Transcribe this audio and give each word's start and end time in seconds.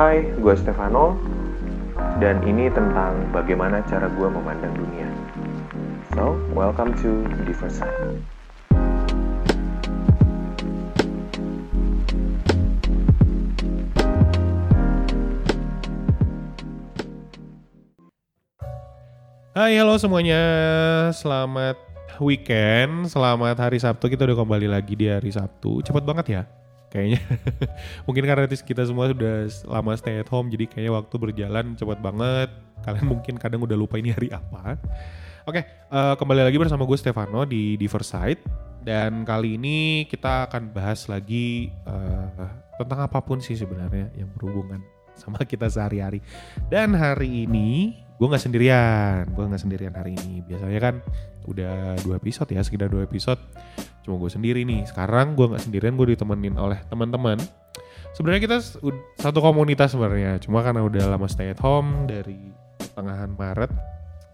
Hai, 0.00 0.24
gue 0.24 0.54
Stefano 0.56 1.12
dan 2.24 2.40
ini 2.48 2.72
tentang 2.72 3.20
bagaimana 3.36 3.84
cara 3.84 4.08
gue 4.08 4.28
memandang 4.32 4.72
dunia. 4.72 5.04
So, 6.16 6.40
welcome 6.56 6.96
to 7.04 7.20
Diverse 7.44 7.84
Side. 7.84 8.24
Hai 19.52 19.76
halo 19.76 20.00
semuanya, 20.00 20.40
selamat 21.12 21.76
weekend, 22.24 23.12
selamat 23.12 23.68
hari 23.68 23.76
Sabtu. 23.76 24.08
Kita 24.08 24.24
udah 24.24 24.48
kembali 24.48 24.64
lagi 24.64 24.96
di 24.96 25.12
hari 25.12 25.28
Sabtu. 25.28 25.84
Cepet 25.84 26.08
banget 26.08 26.26
ya, 26.32 26.42
kayaknya. 26.90 27.22
mungkin 28.06 28.26
karena 28.26 28.44
kita 28.50 28.82
semua 28.84 29.08
sudah 29.08 29.46
lama 29.70 29.92
stay 29.96 30.20
at 30.20 30.28
home, 30.28 30.50
jadi 30.50 30.66
kayaknya 30.66 30.92
waktu 30.92 31.14
berjalan 31.16 31.78
cepet 31.78 31.98
banget. 32.02 32.50
Kalian 32.82 33.06
mungkin 33.16 33.34
kadang 33.38 33.62
udah 33.62 33.78
lupa 33.78 33.96
ini 33.96 34.10
hari 34.12 34.28
apa. 34.34 34.76
Oke, 35.48 35.64
uh, 35.88 36.14
kembali 36.18 36.44
lagi 36.44 36.58
bersama 36.60 36.84
gue 36.84 36.98
Stefano 36.98 37.48
di 37.48 37.78
Diverside. 37.80 38.42
Dan 38.80 39.28
kali 39.28 39.60
ini 39.60 40.08
kita 40.08 40.48
akan 40.48 40.72
bahas 40.72 41.04
lagi 41.04 41.68
uh, 41.84 42.48
tentang 42.80 43.04
apa 43.04 43.20
pun 43.20 43.36
sih 43.36 43.52
sebenarnya 43.52 44.08
yang 44.16 44.32
berhubungan 44.32 44.80
sama 45.20 45.44
kita 45.44 45.68
sehari-hari. 45.68 46.24
Dan 46.72 46.96
hari 46.96 47.44
ini 47.44 48.00
gue 48.16 48.24
nggak 48.28 48.40
sendirian, 48.40 49.28
gue 49.32 49.44
nggak 49.44 49.62
sendirian 49.64 49.92
hari 49.92 50.16
ini. 50.16 50.40
Biasanya 50.44 50.80
kan 50.80 50.94
udah 51.44 52.00
dua 52.00 52.16
episode 52.16 52.48
ya, 52.52 52.64
sekitar 52.64 52.88
dua 52.88 53.04
episode. 53.04 53.40
Cuma 54.04 54.16
gue 54.16 54.30
sendiri 54.32 54.64
nih. 54.64 54.88
Sekarang 54.88 55.36
gue 55.36 55.46
nggak 55.50 55.64
sendirian, 55.64 55.94
gue 55.96 56.16
ditemenin 56.16 56.56
oleh 56.56 56.80
teman-teman. 56.88 57.36
Sebenarnya 58.10 58.42
kita 58.42 58.56
satu 59.22 59.38
komunitas 59.38 59.94
sebenarnya, 59.94 60.42
cuma 60.42 60.66
karena 60.66 60.82
udah 60.82 61.14
lama 61.14 61.30
stay 61.30 61.54
at 61.54 61.62
home 61.62 62.10
dari 62.10 62.50
pertengahan 62.74 63.30
Maret, 63.38 63.70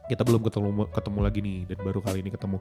kita 0.07 0.23
belum 0.23 0.41
ketemu 0.47 0.87
ketemu 0.95 1.19
lagi 1.21 1.41
nih 1.43 1.59
dan 1.69 1.79
baru 1.83 2.01
kali 2.01 2.23
ini 2.23 2.31
ketemu. 2.33 2.59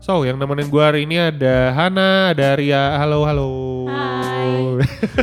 So, 0.00 0.24
yang 0.24 0.40
nemenin 0.40 0.72
gue 0.72 0.82
hari 0.82 1.04
ini 1.04 1.20
ada 1.20 1.76
Hana, 1.76 2.32
ada 2.32 2.56
Ria. 2.56 2.96
Halo, 2.98 3.22
halo. 3.28 3.50
Hai. 3.92 4.80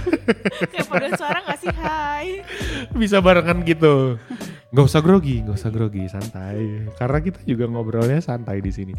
Kayak 0.73 0.87
pada 0.87 1.07
suara 1.17 1.39
gak 1.43 1.59
sih 1.59 1.73
hai? 1.73 2.45
Bisa 2.93 3.17
barengan 3.19 3.65
gitu. 3.65 4.21
Gak 4.69 4.85
usah 4.85 5.01
grogi, 5.01 5.41
gak 5.41 5.57
usah 5.57 5.73
grogi, 5.73 6.05
santai. 6.05 6.87
Karena 6.95 7.19
kita 7.19 7.41
juga 7.43 7.65
ngobrolnya 7.65 8.21
santai 8.21 8.61
di 8.61 8.71
sini. 8.71 8.93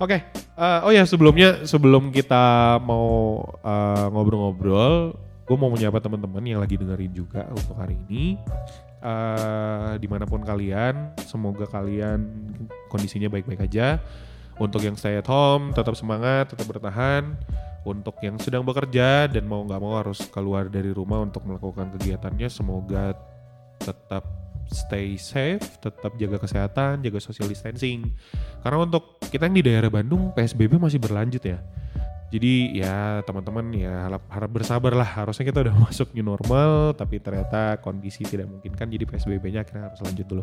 Oke, 0.00 0.16
okay, 0.16 0.20
uh, 0.56 0.88
oh 0.88 0.92
ya 0.96 1.04
sebelumnya 1.04 1.68
sebelum 1.68 2.08
kita 2.08 2.80
mau 2.80 3.44
uh, 3.60 4.08
ngobrol-ngobrol, 4.08 5.12
gue 5.44 5.56
mau 5.60 5.68
menyapa 5.68 6.00
teman-teman 6.00 6.40
yang 6.40 6.56
lagi 6.56 6.80
dengerin 6.80 7.12
juga 7.12 7.44
untuk 7.52 7.76
hari 7.76 8.00
ini. 8.08 8.40
Uh, 9.04 10.00
di 10.00 10.08
mana 10.08 10.24
pun 10.24 10.40
kalian, 10.40 11.12
semoga 11.28 11.68
kalian 11.68 12.32
kondisinya 12.88 13.28
baik-baik 13.28 13.60
aja. 13.60 14.00
Untuk 14.56 14.80
yang 14.80 14.96
stay 14.96 15.20
at 15.20 15.28
home, 15.28 15.76
tetap 15.76 15.92
semangat, 15.92 16.48
tetap 16.48 16.64
bertahan. 16.64 17.36
Untuk 17.84 18.16
yang 18.24 18.40
sedang 18.40 18.64
bekerja 18.64 19.28
dan 19.28 19.44
mau 19.44 19.60
nggak 19.68 19.84
mau 19.84 20.00
harus 20.00 20.24
keluar 20.32 20.72
dari 20.72 20.96
rumah 20.96 21.20
untuk 21.28 21.44
melakukan 21.44 21.92
kegiatannya, 22.00 22.48
semoga 22.48 23.12
tetap 23.84 24.24
stay 24.70 25.18
safe, 25.18 25.62
tetap 25.82 26.14
jaga 26.16 26.38
kesehatan, 26.38 27.02
jaga 27.02 27.18
social 27.18 27.50
distancing. 27.50 28.14
Karena 28.62 28.86
untuk 28.86 29.18
kita 29.28 29.50
yang 29.50 29.56
di 29.58 29.64
daerah 29.66 29.90
Bandung 29.90 30.30
PSBB 30.32 30.78
masih 30.78 31.02
berlanjut 31.02 31.42
ya. 31.42 31.58
Jadi 32.30 32.78
ya 32.78 33.26
teman-teman 33.26 33.74
ya 33.74 34.06
harap, 34.06 34.22
harap 34.30 34.50
bersabar 34.54 34.94
lah. 34.94 35.06
Harusnya 35.06 35.50
kita 35.50 35.66
udah 35.66 35.74
masuk 35.90 36.14
new 36.14 36.22
normal, 36.22 36.94
tapi 36.94 37.18
ternyata 37.18 37.82
kondisi 37.82 38.22
tidak 38.22 38.46
mungkin 38.46 38.70
kan. 38.78 38.86
Jadi 38.86 39.02
PSBB-nya 39.02 39.66
akhirnya 39.66 39.90
harus 39.90 40.00
lanjut 40.00 40.26
dulu. 40.30 40.42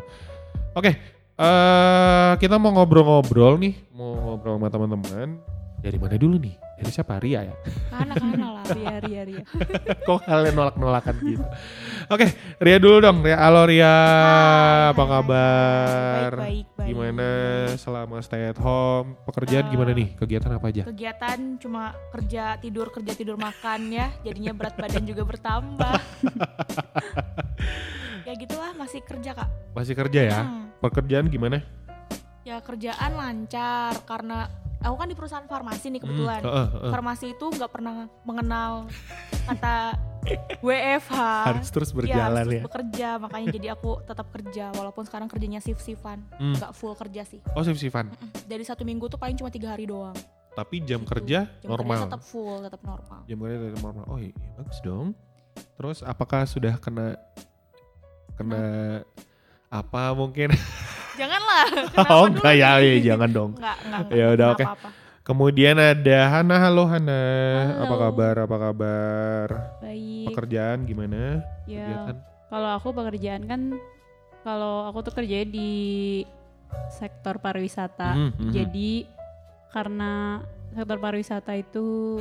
Oke, 0.76 0.92
uh, 1.40 2.36
kita 2.36 2.60
mau 2.60 2.76
ngobrol-ngobrol 2.76 3.56
nih, 3.56 3.74
mau 3.96 4.36
ngobrol 4.36 4.60
sama 4.60 4.68
teman-teman. 4.68 5.40
Dari 5.78 5.94
mana 5.94 6.18
dulu 6.18 6.42
nih? 6.42 6.58
Dari 6.58 6.90
siapa? 6.90 7.22
Ria 7.22 7.46
ya? 7.46 7.54
Anak 7.94 8.18
anak 8.18 8.50
lah, 8.50 8.64
Ria, 8.74 8.96
Ria, 9.06 9.22
Ria. 9.22 9.44
Kok 10.02 10.26
kalian 10.26 10.54
nolak-nolakan 10.58 11.14
gitu? 11.22 11.44
Oke, 12.10 12.26
Ria 12.58 12.82
dulu 12.82 12.98
dong. 12.98 13.22
Ria, 13.22 13.38
halo 13.38 13.62
Ria, 13.62 13.86
Hai, 13.86 14.90
apa 14.90 15.02
hai, 15.06 15.10
kabar? 15.14 16.30
Baik, 16.34 16.42
baik, 16.42 16.66
baik. 16.74 16.88
Gimana 16.90 17.28
selama 17.78 18.18
stay 18.26 18.50
at 18.50 18.58
home? 18.58 19.14
Pekerjaan 19.22 19.70
Uh, 19.70 19.72
gimana 19.74 19.90
nih? 19.94 20.08
Kegiatan 20.18 20.50
apa 20.50 20.66
aja? 20.66 20.82
Kegiatan 20.90 21.38
cuma 21.62 21.94
kerja 22.10 22.58
tidur 22.58 22.90
kerja 22.90 23.12
tidur 23.14 23.38
makan 23.38 23.80
ya, 23.94 24.10
jadinya 24.26 24.52
berat 24.58 24.74
badan 24.74 25.06
juga 25.06 25.22
bertambah. 25.22 25.94
ya 28.26 28.32
gitulah 28.34 28.74
masih 28.74 28.98
kerja 29.06 29.30
kak. 29.30 29.48
Masih 29.78 29.94
kerja 29.94 30.20
ya? 30.26 30.40
Hmm. 30.42 30.74
Pekerjaan 30.82 31.30
gimana? 31.30 31.62
Ya 32.42 32.58
kerjaan 32.66 33.14
lancar 33.14 33.94
karena 34.08 34.50
aku 34.80 34.94
kan 34.94 35.06
di 35.06 35.14
perusahaan 35.14 35.44
farmasi 35.44 35.86
nih 35.88 36.00
kebetulan. 36.00 36.40
Hmm, 36.40 36.48
heeh, 36.48 36.68
heeh. 36.72 36.90
Farmasi 36.90 37.26
itu 37.30 37.46
nggak 37.46 37.68
pernah 37.68 37.94
mengenal 38.22 38.86
kata 39.44 39.98
WFH. 40.60 41.14
Harus 41.46 41.68
terus 41.68 41.90
Iya, 41.90 41.96
berjalan 41.96 42.36
harus 42.36 42.44
ya. 42.44 42.52
terus 42.52 42.66
bekerja 42.66 43.08
makanya 43.16 43.46
jadi 43.50 43.68
aku 43.72 43.90
tetap 44.02 44.26
kerja 44.28 44.64
walaupun 44.72 45.02
sekarang 45.02 45.26
kerjanya 45.26 45.56
shift 45.58 45.80
shiftan 45.80 46.20
Hmm. 46.34 46.52
nggak 46.54 46.72
full 46.72 46.92
kerja 46.92 47.22
sih 47.24 47.40
Oh, 47.52 47.62
shift-shiftan. 47.62 48.12
Dari 48.44 48.60
satu 48.60 48.82
minggu 48.82 49.06
tuh 49.06 49.16
paling 49.16 49.34
cuma 49.34 49.48
tiga 49.48 49.70
hari 49.70 49.84
doang 49.84 50.12
Tapi 50.50 50.82
jam 50.82 51.00
Gitu. 51.00 51.08
kerja 51.08 51.46
Jam 51.46 51.64
normal. 51.66 51.96
kerja 51.96 52.08
tetap 52.10 52.22
full 52.24 52.58
tetap 52.60 52.82
normal 52.82 53.18
Jam 53.24 53.36
kerja 53.38 53.56
tetap 53.62 53.80
normal. 53.80 54.04
Oh 54.06 54.18
iya, 54.18 54.34
bagus 54.54 54.78
dong. 54.80 55.14
Terus 55.74 55.98
apakah 56.02 56.44
sudah 56.44 56.74
kena 56.76 57.14
kena 58.34 58.62
apa 59.68 60.12
mungkin? 60.12 60.50
janganlah 61.18 61.66
oh 62.14 62.24
enggak 62.30 62.54
ya, 62.54 62.78
ya 62.78 62.96
jangan 63.02 63.30
dong. 63.34 63.50
Nggak, 63.58 63.76
nggak, 63.84 64.00
nggak, 64.06 64.16
Ya 64.16 64.26
udah, 64.32 64.46
oke. 64.54 64.64
Kemudian 65.28 65.76
ada 65.76 66.18
Hana, 66.32 66.56
halo 66.56 66.88
Hana. 66.88 67.22
Apa 67.84 67.84
Halo. 67.84 68.00
kabar? 68.00 68.34
Apa 68.48 68.56
kabar? 68.56 69.48
Baik. 69.84 70.32
Pekerjaan 70.32 70.88
gimana? 70.88 71.44
Ya, 71.68 72.16
kalau 72.48 72.70
aku 72.72 72.96
pekerjaan 72.96 73.44
kan 73.44 73.76
kalau 74.40 74.88
aku 74.88 75.04
tuh 75.04 75.12
kerja 75.20 75.44
di 75.44 76.24
sektor 76.88 77.44
pariwisata. 77.44 78.16
Mhm, 78.16 78.30
mhm. 78.40 78.52
Jadi 78.56 78.90
karena 79.68 80.40
sektor 80.72 80.96
pariwisata 80.96 81.52
itu 81.60 82.18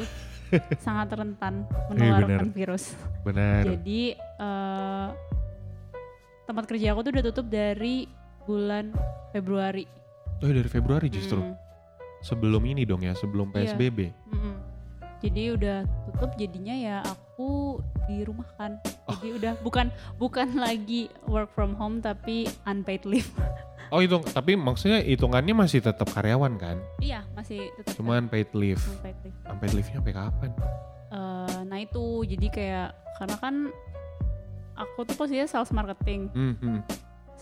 sangat 0.83 1.15
rentan 1.15 1.63
menularkan 1.87 2.51
virus. 2.51 2.91
Benar. 3.23 3.71
Jadi 3.71 4.19
eh, 4.19 5.07
tempat 6.43 6.63
kerja 6.67 6.91
aku 6.91 7.07
tuh 7.07 7.11
udah 7.15 7.23
tutup 7.31 7.47
dari 7.47 8.07
bulan 8.47 8.95
Februari. 9.29 9.83
Oh 10.39 10.47
dari 10.47 10.65
Februari 10.65 11.07
justru. 11.07 11.37
Mm, 11.37 11.53
Sebelum 12.19 12.63
ini 12.63 12.81
dong 12.81 13.03
ya, 13.03 13.13
sebelum 13.13 13.51
Iya. 13.51 13.75
PSBB. 13.75 14.09
mm-mm. 14.25 14.55
Jadi 15.17 15.49
udah 15.51 15.81
tutup 16.07 16.31
jadinya 16.35 16.73
ya 16.73 16.97
aku 17.01 17.77
di 18.05 18.21
rumah 18.21 18.45
kan. 18.55 18.77
Jadi 19.11 19.29
udah 19.35 19.53
bukan 19.59 19.89
bukan 20.15 20.55
lagi 20.55 21.09
work 21.25 21.49
from 21.51 21.73
home 21.73 21.99
tapi 21.99 22.47
unpaid 22.63 23.03
leave. 23.03 23.27
Oh 23.87 24.03
itu, 24.03 24.19
tapi 24.27 24.51
maksudnya 24.53 24.99
hitungannya 24.99 25.55
masih 25.55 25.79
tetap 25.79 26.11
karyawan 26.11 26.59
kan? 26.59 26.75
iya, 26.99 27.23
masih 27.31 27.71
tetap 27.73 27.95
Cuman 27.95 28.27
paid 28.27 28.51
leave. 28.51 28.83
unpaid 28.83 29.15
leave. 29.23 29.37
Unpaid 29.47 29.71
leave-nya 29.71 29.95
sampai 29.95 30.11
kapan? 30.13 30.49
Eh, 31.07 31.59
nah 31.63 31.79
itu 31.79 32.03
jadi 32.27 32.47
kayak 32.51 32.87
karena 33.15 33.35
kan 33.39 33.55
aku 34.75 34.99
tuh 35.01 35.15
posisinya 35.15 35.47
sales 35.47 35.71
marketing. 35.71 36.27
Hmm, 36.29 36.55
hmm. 36.59 36.79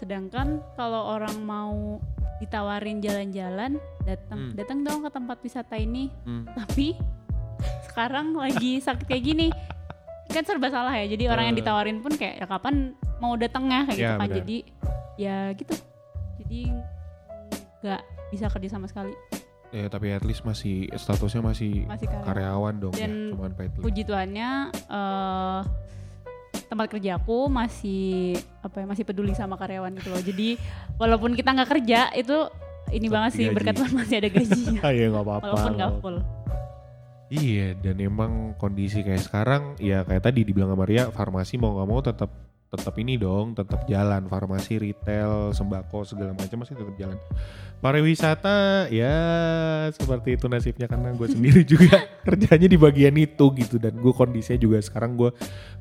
Sedangkan 0.06 0.48
kalau 0.74 1.18
orang 1.18 1.34
mau 1.42 1.98
ditawarin 2.38 3.02
jalan-jalan, 3.02 3.76
Hmm. 3.76 4.06
datang 4.06 4.42
datang 4.54 4.80
dong 4.82 5.00
ke 5.02 5.10
tempat 5.10 5.38
wisata 5.42 5.76
ini. 5.76 6.14
hmm. 6.22 6.46
Tapi 6.48 6.94
sekarang 7.86 8.32
lagi 8.32 8.78
sakit 8.78 9.02
kayak 9.04 9.24
gini, 9.26 9.48
kan 10.28 10.46
serba 10.46 10.70
salah 10.70 10.94
ya. 10.94 11.10
Jadi 11.10 11.26
orang 11.26 11.50
yang 11.50 11.58
ditawarin 11.58 12.00
pun 12.00 12.14
kayak 12.14 12.38
ya 12.38 12.46
kapan 12.46 12.94
mau 13.18 13.34
datangnya 13.34 13.88
kayak 13.88 13.98
Ya, 13.98 14.06
gitu 14.06 14.20
kan. 14.20 14.30
Jadi 14.32 14.58
ya 15.18 15.38
gitu. 15.52 15.74
Jadi 16.38 16.60
nggak 17.82 18.02
bisa 18.30 18.46
kerja 18.48 18.70
sama 18.70 18.86
sekali. 18.86 19.16
Ya 19.72 19.88
tapi 19.88 20.08
at 20.10 20.22
least 20.22 20.44
masih 20.44 20.86
statusnya 20.94 21.42
masih 21.42 21.84
Masih 21.84 22.06
karyawan. 22.06 22.28
karyawan 22.28 22.76
dong 22.78 22.94
ya, 22.94 23.02
Dan 23.02 23.14
cuman 23.34 23.52
paid 23.52 23.72
leave. 23.72 23.84
puji 23.84 24.02
Tuhannya 24.04 24.50
eh, 24.72 25.60
tempat 26.66 26.92
kerjaku 26.92 27.48
masih 27.48 28.36
apa 28.62 28.82
ya 28.82 28.86
masih 28.86 29.04
peduli 29.08 29.34
sama 29.38 29.56
karyawan 29.56 29.94
gitu 29.98 30.10
loh. 30.12 30.22
Jadi 30.22 30.60
walaupun 30.98 31.38
kita 31.38 31.54
nggak 31.54 31.70
kerja 31.70 32.12
itu 32.18 32.50
ini 32.94 33.10
Tetap 33.10 33.16
banget 33.18 33.32
sih 33.34 33.46
berkat 33.50 33.74
Tuhan 33.78 33.94
masih 34.04 34.16
ada 34.22 34.30
gajinya. 34.30 34.80
Ah, 34.86 34.94
ya 34.98 35.06
nggak 35.10 35.26
apa-apa. 35.26 35.46
walaupun 35.50 35.74
nggak 35.74 35.74
nggak 35.78 35.92
full. 36.02 36.18
Iya, 37.26 37.74
dan 37.82 37.98
emang 38.06 38.54
kondisi 38.62 39.02
kayak 39.02 39.26
sekarang, 39.26 39.74
ya 39.82 40.06
kayak 40.06 40.30
tadi 40.30 40.46
dibilang 40.46 40.70
sama 40.70 40.86
Maria, 40.86 41.10
farmasi 41.10 41.58
mau 41.58 41.74
nggak 41.74 41.90
mau 41.90 42.00
tetap 42.06 42.30
tetap 42.76 42.96
ini 43.00 43.16
dong, 43.16 43.56
tetap 43.56 43.88
jalan. 43.90 44.28
Farmasi, 44.28 44.78
retail, 44.78 45.56
sembako 45.56 46.04
segala 46.04 46.36
macam 46.36 46.62
masih 46.62 46.76
tetap 46.76 46.96
jalan. 47.00 47.18
Pariwisata 47.80 48.88
ya 48.90 49.16
seperti 49.94 50.40
itu 50.40 50.46
nasibnya 50.48 50.88
karena 50.90 51.12
gue 51.14 51.28
sendiri 51.28 51.62
juga 51.76 52.02
kerjanya 52.24 52.68
di 52.72 52.78
bagian 52.80 53.14
itu 53.20 53.46
gitu 53.56 53.78
dan 53.78 54.00
gue 54.00 54.14
kondisinya 54.16 54.58
juga 54.58 54.82
sekarang 54.82 55.20
gue 55.20 55.30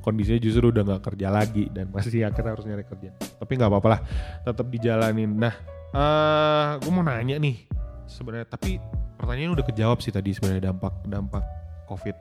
kondisinya 0.04 0.36
justru 0.42 0.68
udah 0.68 0.84
nggak 0.84 1.02
kerja 1.06 1.32
lagi 1.32 1.70
dan 1.72 1.88
masih 1.94 2.26
akhirnya 2.26 2.52
harus 2.54 2.66
nyari 2.66 2.84
kerja. 2.84 3.10
Tapi 3.18 3.52
nggak 3.56 3.70
apa-apa 3.70 3.88
lah, 3.88 4.00
tetap 4.42 4.66
dijalanin. 4.68 5.32
Nah, 5.32 5.54
eh 5.94 6.68
gue 6.82 6.90
mau 6.90 7.06
nanya 7.06 7.38
nih 7.38 7.70
sebenarnya 8.10 8.46
tapi 8.50 8.82
pertanyaan 9.14 9.56
udah 9.56 9.66
kejawab 9.66 9.98
sih 10.02 10.12
tadi 10.12 10.34
sebenarnya 10.34 10.74
dampak 10.74 10.92
dampak 11.08 11.44
covid 11.86 12.16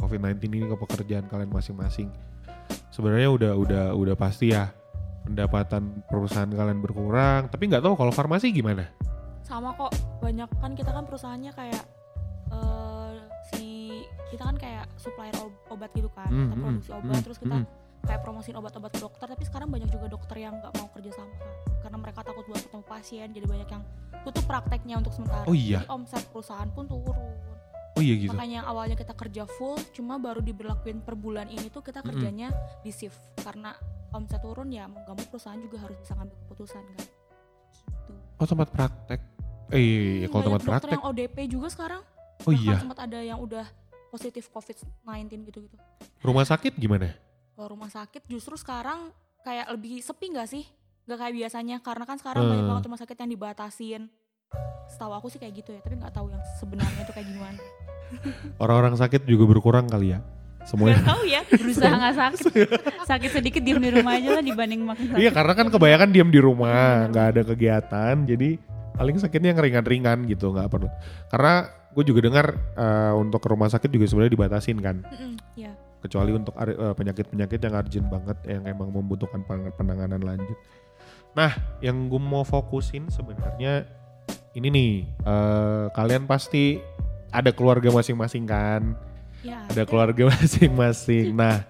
covid-19 0.00 0.48
ini 0.48 0.66
ke 0.66 0.76
pekerjaan 0.80 1.24
kalian 1.28 1.52
masing-masing 1.52 2.08
sebenarnya 3.00 3.32
udah 3.32 3.52
udah 3.56 3.84
udah 3.96 4.14
pasti 4.20 4.52
ya 4.52 4.68
pendapatan 5.24 6.04
perusahaan 6.04 6.52
kalian 6.52 6.84
berkurang. 6.84 7.48
Tapi 7.48 7.72
nggak 7.72 7.80
tahu 7.80 7.96
kalau 7.96 8.12
farmasi 8.12 8.52
gimana? 8.52 8.84
Sama 9.40 9.72
kok 9.72 9.96
banyak 10.20 10.46
kan 10.60 10.76
kita 10.76 10.92
kan 10.92 11.08
perusahaannya 11.08 11.52
kayak 11.56 11.84
eh, 12.52 13.12
si 13.48 13.64
kita 14.28 14.44
kan 14.44 14.56
kayak 14.60 14.84
supplier 15.00 15.32
ob- 15.40 15.58
obat 15.72 15.90
gitu 15.96 16.12
kan 16.12 16.28
Hmm, 16.28 16.52
kita 16.52 16.54
hmm, 16.54 16.62
produksi 16.62 16.90
obat 16.92 17.16
hmm, 17.16 17.24
terus 17.24 17.38
kita 17.40 17.56
hmm. 17.56 17.66
kayak 18.04 18.20
promosiin 18.20 18.56
obat-obat 18.60 18.90
ke 18.92 19.00
dokter. 19.00 19.26
Tapi 19.32 19.42
sekarang 19.48 19.68
banyak 19.72 19.88
juga 19.88 20.06
dokter 20.12 20.36
yang 20.44 20.60
nggak 20.60 20.72
mau 20.76 20.92
kerja 20.92 21.10
sama 21.16 21.32
kan 21.40 21.50
karena 21.80 21.96
mereka 21.96 22.20
takut 22.20 22.44
buat 22.44 22.60
ketemu 22.60 22.84
pasien 22.84 23.28
jadi 23.32 23.46
banyak 23.48 23.68
yang 23.72 23.82
tutup 24.28 24.44
prakteknya 24.44 25.00
untuk 25.00 25.16
sementara. 25.16 25.48
Oh 25.48 25.56
iya? 25.56 25.80
Jadi 25.82 25.88
omset 25.88 26.24
perusahaan 26.28 26.68
pun 26.68 26.84
turun 26.84 27.16
oh 27.92 28.00
iya 28.00 28.14
gitu. 28.16 28.30
Makanya 28.30 28.54
yang 28.56 28.68
awalnya 28.68 28.94
kita 28.94 29.12
kerja 29.12 29.44
full 29.48 29.78
cuma 29.90 30.16
baru 30.16 30.38
diberlakuin 30.38 31.00
per 31.00 31.14
bulan 31.14 31.46
ini 31.46 31.66
tuh 31.66 31.80
kita 31.80 32.00
kerjanya 32.00 32.50
di 32.80 32.90
shift. 32.90 33.18
Karena 33.36 33.74
omset 34.10 34.40
turun 34.40 34.68
ya 34.68 34.84
mau 34.84 35.00
gak 35.00 35.14
mau 35.14 35.26
perusahaan 35.28 35.58
juga 35.58 35.76
harus 35.80 35.96
bisa 35.96 36.12
ngambil 36.14 36.36
keputusan 36.40 36.82
kan? 36.82 37.06
Gitu. 38.00 38.12
Oh 38.36 38.46
tempat 38.46 38.68
praktek. 38.68 39.20
Eh 39.68 39.78
iya, 39.78 40.00
iya, 40.16 40.26
Hmm, 40.26 40.32
kalau 40.32 40.42
tempat 40.48 40.62
praktek. 40.64 40.90
yang 40.90 41.04
ODP 41.04 41.36
juga 41.46 41.68
sekarang. 41.68 42.02
Oh 42.40 42.50
Bahkan 42.50 42.64
iya. 42.64 42.76
sempat 42.76 42.98
ada 43.00 43.18
yang 43.18 43.38
udah 43.38 43.66
positif 44.08 44.50
COVID-19 44.50 45.06
gitu-gitu. 45.44 45.76
Rumah 46.20 46.44
sakit 46.44 46.74
gimana? 46.74 47.14
Kalau 47.52 47.68
rumah 47.70 47.86
sakit 47.86 48.26
justru 48.26 48.56
sekarang 48.56 49.12
kayak 49.40 49.70
lebih 49.70 50.00
sepi 50.00 50.26
nggak 50.28 50.48
sih? 50.48 50.64
Nggak 51.04 51.18
kayak 51.20 51.34
biasanya 51.36 51.76
karena 51.78 52.04
kan 52.04 52.16
sekarang 52.16 52.42
banyak 52.44 52.60
Hmm. 52.60 52.70
banget 52.70 52.84
rumah 52.86 52.98
sakit 52.98 53.16
yang 53.16 53.30
dibatasin 53.30 54.02
setahu 54.90 55.12
aku 55.16 55.26
sih 55.30 55.38
kayak 55.38 55.54
gitu 55.62 55.70
ya 55.72 55.80
tapi 55.80 55.94
nggak 55.96 56.14
tahu 56.14 56.28
yang 56.30 56.42
sebenarnya 56.58 57.00
itu 57.06 57.12
kayak 57.14 57.28
gimana. 57.30 57.60
Orang-orang 58.58 58.94
sakit 58.98 59.22
juga 59.24 59.46
berkurang 59.46 59.86
kali 59.86 60.18
ya 60.18 60.20
nggak 60.60 60.68
semuanya 60.68 61.00
tahu 61.08 61.22
ya 61.24 61.40
berusaha 61.48 61.94
nggak 61.96 62.16
sakit. 62.20 62.68
Sakit 63.08 63.30
sedikit 63.32 63.62
diem 63.64 63.80
di 63.80 63.90
rumah 63.96 64.12
aja 64.20 64.28
lah 64.36 64.44
dibanding 64.44 64.80
makin 64.84 65.04
sakit. 65.08 65.20
Iya 65.24 65.30
karena 65.32 65.52
kan 65.56 65.66
kebanyakan 65.72 66.08
diam 66.12 66.28
di 66.28 66.40
rumah 66.42 67.08
nggak 67.08 67.26
ada 67.32 67.42
kegiatan 67.48 68.14
jadi 68.28 68.60
paling 68.92 69.16
sakitnya 69.16 69.56
yang 69.56 69.60
ringan-ringan 69.64 70.18
gitu 70.28 70.52
nggak 70.52 70.68
perlu. 70.68 70.92
Karena 71.32 71.64
gue 71.96 72.04
juga 72.04 72.20
dengar 72.28 72.46
eh, 72.76 73.12
untuk 73.16 73.40
ke 73.40 73.48
rumah 73.48 73.72
sakit 73.72 73.88
juga 73.88 74.04
sebenarnya 74.04 74.32
dibatasin 74.36 74.78
kan. 74.84 75.00
Mm-mm, 75.00 75.32
ya 75.56 75.72
kecuali 76.00 76.32
untuk 76.32 76.56
eh, 76.56 76.94
penyakit-penyakit 76.96 77.60
yang 77.60 77.74
urgent 77.76 78.06
banget 78.08 78.38
yang 78.48 78.62
emang 78.68 78.88
membutuhkan 78.92 79.40
pen- 79.44 79.72
penanganan 79.76 80.20
lanjut. 80.20 80.56
Nah, 81.30 81.54
yang 81.78 82.10
gue 82.10 82.18
mau 82.18 82.42
fokusin 82.42 83.06
sebenarnya 83.06 83.86
ini 84.54 84.68
nih, 84.68 84.92
eh, 85.06 85.84
kalian 85.94 86.26
pasti 86.26 86.82
ada 87.30 87.54
keluarga 87.54 87.94
masing-masing 87.94 88.44
kan, 88.48 88.98
ya 89.46 89.62
ada 89.70 89.86
keluarga 89.86 90.26
masing-masing. 90.34 91.34
Nah, 91.34 91.62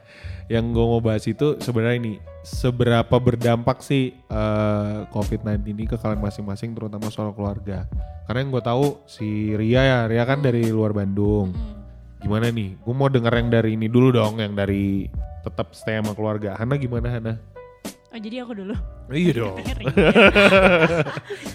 yang 0.48 0.72
gue 0.72 0.84
mau 0.84 1.00
bahas 1.04 1.28
itu 1.28 1.60
sebenarnya 1.60 1.98
ini 2.00 2.14
seberapa 2.40 3.16
berdampak 3.20 3.84
sih 3.84 4.16
eh, 4.16 4.98
COVID-19 5.12 5.76
ini 5.76 5.84
ke 5.84 6.00
kalian 6.00 6.24
masing-masing, 6.24 6.72
terutama 6.72 7.12
soal 7.12 7.36
keluarga. 7.36 7.84
Karena 8.24 8.46
yang 8.46 8.50
gue 8.54 8.64
tahu 8.64 8.84
si 9.04 9.52
Ria 9.58 9.82
ya, 9.84 9.98
Ria 10.08 10.24
kan 10.24 10.40
dari 10.40 10.64
luar 10.70 10.96
Bandung 10.96 11.80
gimana 12.20 12.52
nih? 12.52 12.76
Gue 12.84 12.94
mau 12.94 13.08
denger 13.08 13.32
yang 13.32 13.48
dari 13.48 13.70
ini 13.74 13.88
dulu 13.88 14.12
dong, 14.12 14.38
yang 14.38 14.52
dari 14.52 15.08
tetap 15.40 15.72
stay 15.72 15.96
sama 15.96 16.12
keluarga. 16.12 16.54
Hana 16.56 16.76
gimana 16.76 17.08
Hana? 17.08 17.34
oh 18.10 18.18
jadi 18.18 18.42
aku 18.42 18.58
dulu 18.58 18.74
Iya 19.10 19.32
dong. 19.38 19.58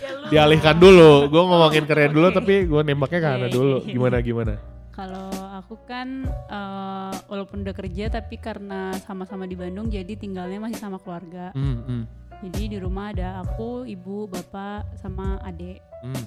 Ya. 0.04 0.12
Dialihkan 0.26 0.82
dulu. 0.82 1.30
Gue 1.30 1.42
ngomongin 1.46 1.86
keren 1.86 2.12
dulu, 2.12 2.34
tapi 2.34 2.66
gue 2.66 2.82
nembaknya 2.82 3.20
ke 3.22 3.30
Hana 3.30 3.48
Iya, 3.48 3.54
dulu. 3.54 3.78
Gimana 3.86 4.18
gimana? 4.26 4.54
Kalau 4.96 5.28
aku 5.54 5.76
kan 5.86 6.24
eh, 6.28 7.14
walaupun 7.28 7.68
udah 7.68 7.76
kerja 7.76 8.08
tapi 8.08 8.40
karena 8.40 8.96
sama-sama 9.04 9.44
di 9.44 9.54
Bandung 9.54 9.92
jadi 9.92 10.16
tinggalnya 10.16 10.58
masih 10.58 10.80
sama 10.80 10.98
keluarga. 10.98 11.52
Hmm, 11.52 11.84
hmm, 11.84 12.04
Jadi 12.48 12.76
di 12.76 12.78
rumah 12.80 13.12
ada 13.12 13.44
aku, 13.44 13.84
ibu, 13.84 14.28
bapak, 14.28 14.88
sama 15.00 15.40
adik. 15.44 15.84
hmm. 16.04 16.26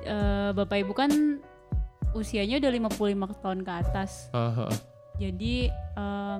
Eh, 0.00 0.50
bapak 0.56 0.80
ibu 0.80 0.92
kan 0.96 1.12
usianya 2.16 2.58
udah 2.58 2.72
55 2.90 3.42
tahun 3.44 3.60
ke 3.62 3.72
atas. 3.72 4.32
Ah, 4.34 4.66
ah. 4.66 4.72
Jadi 5.20 5.68
em, 5.70 6.38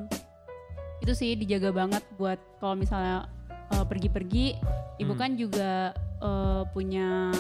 itu 1.01 1.13
sih 1.13 1.37
dijaga 1.37 1.71
banget 1.71 2.03
buat 2.17 2.41
kalau 2.59 2.75
misalnya 2.75 3.29
eh, 3.71 3.85
pergi-pergi, 3.85 4.47
ibu 4.99 5.13
Hmm. 5.13 5.21
kan 5.21 5.31
juga 5.35 5.71
eh, 6.21 6.63
punya 6.71 7.33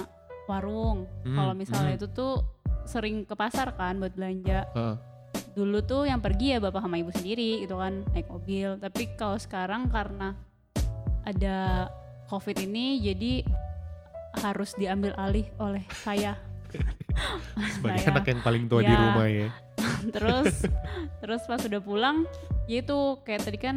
warung. 0.47 1.05
Hmm, 1.23 1.37
Kalau 1.37 1.53
misalnya 1.53 1.95
hmm. 1.95 2.01
itu 2.01 2.09
tuh 2.09 2.35
sering 2.83 3.23
ke 3.23 3.35
pasar 3.35 3.75
kan 3.75 3.99
buat 3.99 4.11
belanja. 4.11 4.67
Ah. 4.73 4.97
Dulu 5.53 5.83
tuh 5.83 6.07
yang 6.07 6.19
pergi 6.19 6.55
ya 6.55 6.59
bapak 6.59 6.81
sama 6.81 6.97
ibu 6.97 7.13
sendiri 7.13 7.63
gitu 7.63 7.77
kan 7.77 8.03
naik 8.11 8.27
mobil. 8.27 8.75
Tapi 8.77 9.03
kalau 9.15 9.37
sekarang 9.37 9.87
karena 9.87 10.35
ada 11.23 11.87
covid 12.27 12.57
ini 12.59 12.99
jadi 12.99 13.45
harus 14.41 14.73
diambil 14.75 15.13
alih 15.15 15.47
oleh 15.59 15.85
saya. 15.93 16.39
Sebagai 17.77 18.01
Saya. 18.01 18.11
anak 18.15 18.25
yang 18.27 18.41
paling 18.41 18.65
tua 18.65 18.81
di 18.81 18.89
Ya. 18.89 18.99
rumah 18.99 19.27
ya. 19.29 19.49
terus 20.15 20.65
terus 21.21 21.43
pas 21.45 21.61
udah 21.61 21.81
pulang 21.81 22.25
ya 22.65 22.81
itu 22.81 22.99
kayak 23.23 23.45
tadi 23.45 23.59
kan 23.59 23.77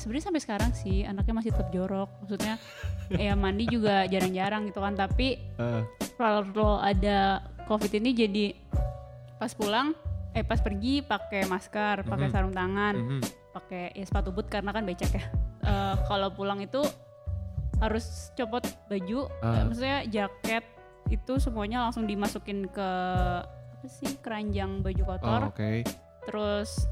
sebenarnya 0.00 0.24
sampai 0.26 0.40
sekarang 0.40 0.70
sih 0.72 1.04
anaknya 1.04 1.34
masih 1.36 1.50
tetap 1.52 1.68
jorok 1.68 2.08
maksudnya 2.18 2.56
ya 3.20 3.32
mandi 3.34 3.64
juga 3.66 4.04
jarang-jarang 4.04 4.64
gitu 4.64 4.80
kan 4.80 4.94
tapi 4.94 5.36
Ah, 5.54 5.84
kalau 6.16 6.40
ada 6.80 7.40
covid 7.64 7.92
ini 7.94 8.10
jadi 8.10 8.46
pas 9.36 9.52
pulang 9.52 9.92
eh 10.30 10.40
pas 10.40 10.58
pergi 10.58 11.02
pakai 11.02 11.44
masker 11.44 12.02
pakai 12.02 12.26
Mhm. 12.26 12.32
sarung 12.32 12.54
tangan 12.54 12.94
mhm. 12.96 13.20
pakai 13.50 13.92
ya 13.92 14.04
sepatu 14.04 14.30
boot 14.30 14.46
karena 14.46 14.70
kan 14.70 14.82
becek 14.82 15.12
ya 15.12 15.24
Eh, 15.60 15.94
kalau 16.06 16.32
pulang 16.32 16.56
itu 16.58 16.80
harus 17.78 18.32
copot 18.32 18.60
baju 18.86 19.28
eh, 19.28 19.62
maksudnya 19.62 19.98
jaket 20.06 20.64
itu 21.08 21.36
semuanya 21.36 21.82
langsung 21.82 22.04
dimasukin 22.04 22.64
ke 22.66 22.88
apa 23.44 23.84
sih 23.86 24.08
keranjang 24.18 24.80
baju 24.80 25.02
Oh, 25.02 25.08
kotor 25.10 25.42
Oke. 25.48 25.84
terus 26.24 26.88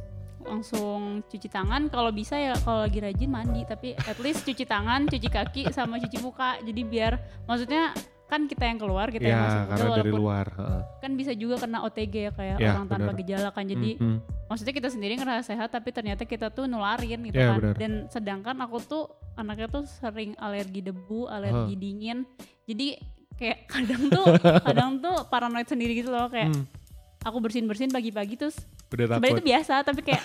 langsung 0.48 1.00
cuci 1.22 1.46
tangan. 1.46 1.86
Kalau 1.86 2.10
bisa 2.10 2.34
ya 2.34 2.56
kalau 2.56 2.82
lagi 2.82 2.98
rajin 2.98 3.28
mandi 3.28 3.62
tapi 3.62 3.92
at 3.94 4.18
least 4.18 4.42
cuci 4.42 4.64
tangan 4.64 5.04
cuci 5.04 5.28
kaki 5.28 5.62
sama 5.70 5.96
cuci 5.98 6.18
muka. 6.18 6.56
Jadi 6.60 6.80
biar 6.82 7.12
maksudnya 7.44 7.92
kan 8.24 8.44
kita 8.44 8.60
yang 8.62 8.76
keluar 8.76 9.08
kita 9.08 9.24
yang 9.24 9.32
Ya, 9.32 9.40
masuk 9.42 9.64
karena 9.70 9.88
dari 9.96 10.12
luar. 10.12 10.46
kan 10.98 11.10
bisa 11.14 11.32
juga 11.32 11.56
kena 11.58 11.80
OTG 11.82 12.14
ya 12.20 12.30
kayak 12.30 12.56
Ya, 12.58 12.72
orang 12.74 12.84
tanpa 12.86 13.00
benar. 13.06 13.16
gejala 13.16 13.48
kan. 13.50 13.64
Jadi 13.64 13.90
Hmm, 13.94 14.04
hmm. 14.06 14.18
maksudnya 14.46 14.74
kita 14.74 14.88
sendiri 14.88 15.12
ngerasa 15.14 15.44
sehat 15.46 15.68
tapi 15.68 15.88
ternyata 15.90 16.22
kita 16.22 16.48
tuh 16.48 16.64
nularin 16.64 17.20
gitu 17.22 17.32
Ya, 17.34 17.52
kan. 17.52 17.56
benar. 17.58 17.74
dan 17.74 17.92
sedangkan 18.06 18.56
aku 18.60 18.76
tuh 18.80 19.04
anaknya 19.34 19.68
tuh 19.70 19.84
sering 19.86 20.36
alergi 20.36 20.80
debu 20.82 21.24
alergi 21.26 21.72
dingin. 21.74 22.28
Jadi 22.64 23.00
kayak 23.34 23.64
kadang 23.66 24.02
tuh 24.08 24.24
kadang 24.66 24.90
tuh 24.98 25.16
paranoid 25.24 25.64
sendiri 25.64 25.96
gitu 25.96 26.08
loh. 26.08 26.28
Kayak 26.28 26.52
Hmm, 26.52 26.68
aku 27.22 27.38
bersin 27.38 27.64
bersin 27.64 27.88
pagi-pagi 27.88 28.36
terus 28.36 28.60
Udah 28.88 29.04
sebenarnya 29.06 29.20
takut. 29.22 29.36
itu 29.36 29.44
biasa 29.46 29.74
tapi 29.82 30.00
kayak 30.02 30.24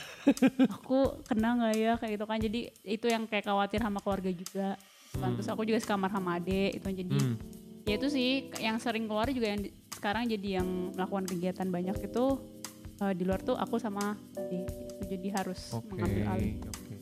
aku 0.72 0.98
kena 1.24 1.50
nggak 1.54 1.74
ya 1.76 1.94
kayak 1.96 2.12
gitu 2.14 2.26
kan 2.26 2.38
jadi 2.38 2.60
itu 2.82 3.06
yang 3.06 3.24
kayak 3.26 3.44
khawatir 3.44 3.80
sama 3.80 4.00
keluarga 4.00 4.30
juga 4.30 4.68
kan 5.14 5.30
terus 5.32 5.46
aku 5.46 5.62
juga 5.62 5.78
sekamar 5.78 6.10
sama 6.10 6.38
adek 6.38 6.72
itu 6.74 6.88
jadi 6.96 7.14
Hmm. 7.14 7.36
ya 7.84 7.94
itu 7.94 8.08
sih 8.08 8.30
yang 8.58 8.78
sering 8.78 9.06
keluar 9.06 9.28
juga 9.28 9.48
yang 9.48 9.62
di- 9.62 9.74
sekarang 9.94 10.26
jadi 10.26 10.60
yang 10.60 10.68
melakukan 10.92 11.26
kegiatan 11.26 11.68
banyak 11.68 11.98
itu 12.02 12.26
eh, 12.98 13.14
di 13.14 13.24
luar 13.24 13.40
tuh 13.40 13.54
aku 13.54 13.76
sama 13.78 14.16
adik 14.34 14.64
gitu. 14.64 15.02
jadi 15.10 15.28
harus 15.34 15.60
Oke. 15.72 15.92
mengambil 15.92 16.24
alih 16.30 16.54
oke. 16.62 16.96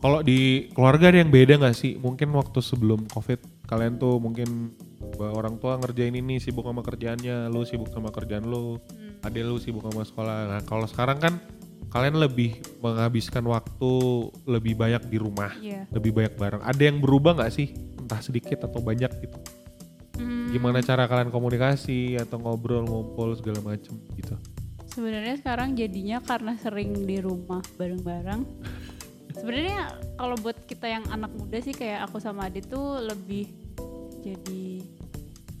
Kalau 0.00 0.20
di 0.20 0.40
keluarga 0.70 1.06
ada 1.06 1.18
yang 1.18 1.28
beda 1.28 1.54
nggak 1.56 1.76
sih? 1.76 1.92
Mungkin 1.94 2.32
waktu 2.32 2.58
sebelum 2.58 3.04
covid 3.06 3.36
kalian 3.64 3.96
tuh 3.96 4.16
mungkin 4.16 4.72
orang 5.18 5.56
tua 5.56 5.76
ngerjain 5.76 6.12
ini 6.14 6.36
sibuk 6.36 6.64
sama 6.64 6.80
kerjaannya, 6.80 7.46
lu 7.46 7.62
sibuk 7.62 7.88
sama 7.88 8.08
kerjaan 8.08 8.42
lu, 8.42 8.80
Hmm. 8.80 8.99
Adek 9.20 9.42
lu 9.42 9.56
sibuk 9.56 9.84
sama 9.84 10.02
sekolah. 10.02 10.36
Nah 10.48 10.60
kalau 10.64 10.84
sekarang 10.84 11.18
kan 11.18 11.34
kalian 11.90 12.16
lebih 12.16 12.54
menghabiskan 12.78 13.42
waktu 13.44 13.92
lebih 14.46 14.78
banyak 14.78 15.02
di 15.06 15.18
rumah, 15.18 15.50
Iya. 15.58 15.90
lebih 15.90 16.14
banyak 16.14 16.34
bareng. 16.34 16.62
Ada 16.62 16.82
yang 16.86 16.98
berubah 16.98 17.34
nggak 17.36 17.52
sih? 17.52 17.74
Entah 17.98 18.22
sedikit 18.22 18.64
atau 18.64 18.78
banyak 18.78 19.10
gitu. 19.20 19.38
Hmm, 20.16 20.52
Gimana 20.52 20.80
cara 20.80 21.04
kalian 21.04 21.28
komunikasi 21.28 22.14
atau 22.16 22.36
ngobrol, 22.38 22.84
ngumpul 22.84 23.34
segala 23.34 23.60
macem 23.64 23.96
gitu? 24.14 24.36
sebenarnya 24.90 25.38
sekarang 25.38 25.78
jadinya 25.78 26.18
karena 26.18 26.58
sering 26.58 27.06
di 27.06 27.22
rumah 27.22 27.62
bareng-bareng 27.78 28.42
sebenarnya 29.38 29.86
kalau 30.18 30.34
buat 30.34 30.66
kita 30.66 30.90
yang 30.90 31.06
anak 31.08 31.30
muda 31.30 31.62
sih 31.62 31.70
kayak 31.70 32.10
aku 32.10 32.18
sama 32.18 32.50
Adit 32.50 32.66
tuh 32.66 32.98
lebih 32.98 33.46
jadi 34.18 34.82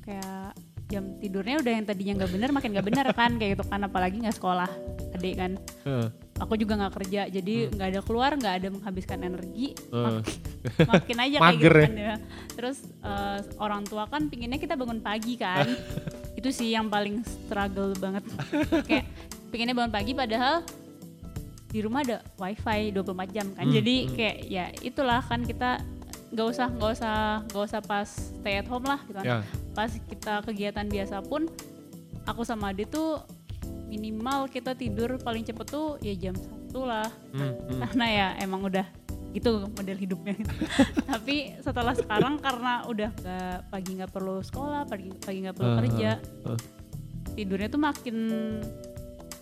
kayak 0.02 0.50
jam 0.90 1.04
tidurnya 1.22 1.62
udah 1.62 1.72
yang 1.72 1.86
tadinya 1.86 2.12
nggak 2.20 2.32
bener 2.34 2.50
makin 2.50 2.70
nggak 2.74 2.86
bener 2.90 3.06
kan 3.14 3.30
kayak 3.38 3.50
gitu 3.54 3.64
kan 3.70 3.80
apalagi 3.86 4.16
nggak 4.18 4.36
sekolah 4.36 4.70
adik 5.14 5.34
kan 5.38 5.52
Heeh. 5.86 6.06
aku 6.42 6.58
juga 6.58 6.74
nggak 6.82 6.94
kerja 6.98 7.20
Hmm. 7.24 7.32
jadi 7.32 7.54
nggak 7.70 7.88
ada 7.94 8.00
keluar 8.02 8.30
nggak 8.34 8.54
ada 8.58 8.68
menghabiskan 8.74 9.18
energi 9.22 9.78
Heeh. 9.88 10.20
makin 10.90 11.16
aja 11.16 11.36
kayak 11.40 11.56
gitu 11.56 11.70
ya? 11.72 11.86
kan 11.88 11.96
ya. 11.96 12.14
Terus 12.52 12.78
eh, 13.00 13.38
orang 13.56 13.82
tua 13.88 14.04
kan 14.04 14.28
pinginnya 14.28 14.60
kita 14.60 14.76
bangun 14.76 15.00
pagi 15.00 15.40
kan. 15.40 15.64
itu 16.38 16.48
sih 16.52 16.72
yang 16.72 16.88
paling 16.88 17.24
struggle 17.24 17.92
banget. 17.96 18.24
kayak 18.88 19.04
pinginnya 19.48 19.76
bangun 19.76 19.92
pagi 19.92 20.12
padahal 20.12 20.64
di 21.70 21.78
rumah 21.80 22.02
ada 22.02 22.18
wifi 22.36 22.90
24 22.92 23.36
jam 23.36 23.46
kan. 23.54 23.64
Hmm, 23.64 23.74
Jadi 23.74 23.94
hmm. 24.04 24.12
kayak 24.16 24.36
ya 24.50 24.64
itulah 24.82 25.20
kan 25.22 25.40
kita 25.46 25.80
nggak 26.30 26.46
usah 26.46 26.68
nggak 26.70 26.90
usah 26.94 27.16
nggak 27.50 27.64
usah 27.66 27.80
pas 27.82 28.06
stay 28.06 28.60
at 28.60 28.68
home 28.68 28.86
lah 28.86 29.00
gitu 29.06 29.18
kan. 29.18 29.42
Pas 29.70 29.90
kita 29.90 30.42
kegiatan 30.42 30.84
biasa 30.84 31.20
pun 31.20 31.46
aku 32.24 32.42
sama 32.42 32.70
Adi 32.70 32.84
tuh 32.84 33.22
minimal 33.86 34.46
kita 34.46 34.72
tidur 34.72 35.18
paling 35.18 35.42
cepet 35.42 35.66
tuh 35.66 35.98
ya 35.98 36.14
jam 36.14 36.34
satu 36.34 36.86
lah 36.86 37.06
Hmm, 37.30 37.54
hmm. 37.54 37.80
karena 37.82 38.06
ya 38.06 38.26
emang 38.38 38.62
udah 38.62 38.86
gitu 39.30 39.66
model 39.66 39.94
hidupnya 39.94 40.34
tapi 41.10 41.54
setelah 41.58 41.94
sekarang 41.94 42.38
karena 42.38 42.82
udah 42.86 43.10
nggak 43.14 43.58
pagi 43.66 43.90
nggak 43.94 44.10
perlu 44.10 44.42
sekolah 44.42 44.86
pagi 44.86 45.10
pagi 45.16 45.38
nggak 45.42 45.54
perlu 45.54 45.70
Ah, 45.70 45.78
kerja 45.78 46.10
ah. 46.46 46.58
tidurnya 47.34 47.70
tuh 47.70 47.78
makin 47.78 48.16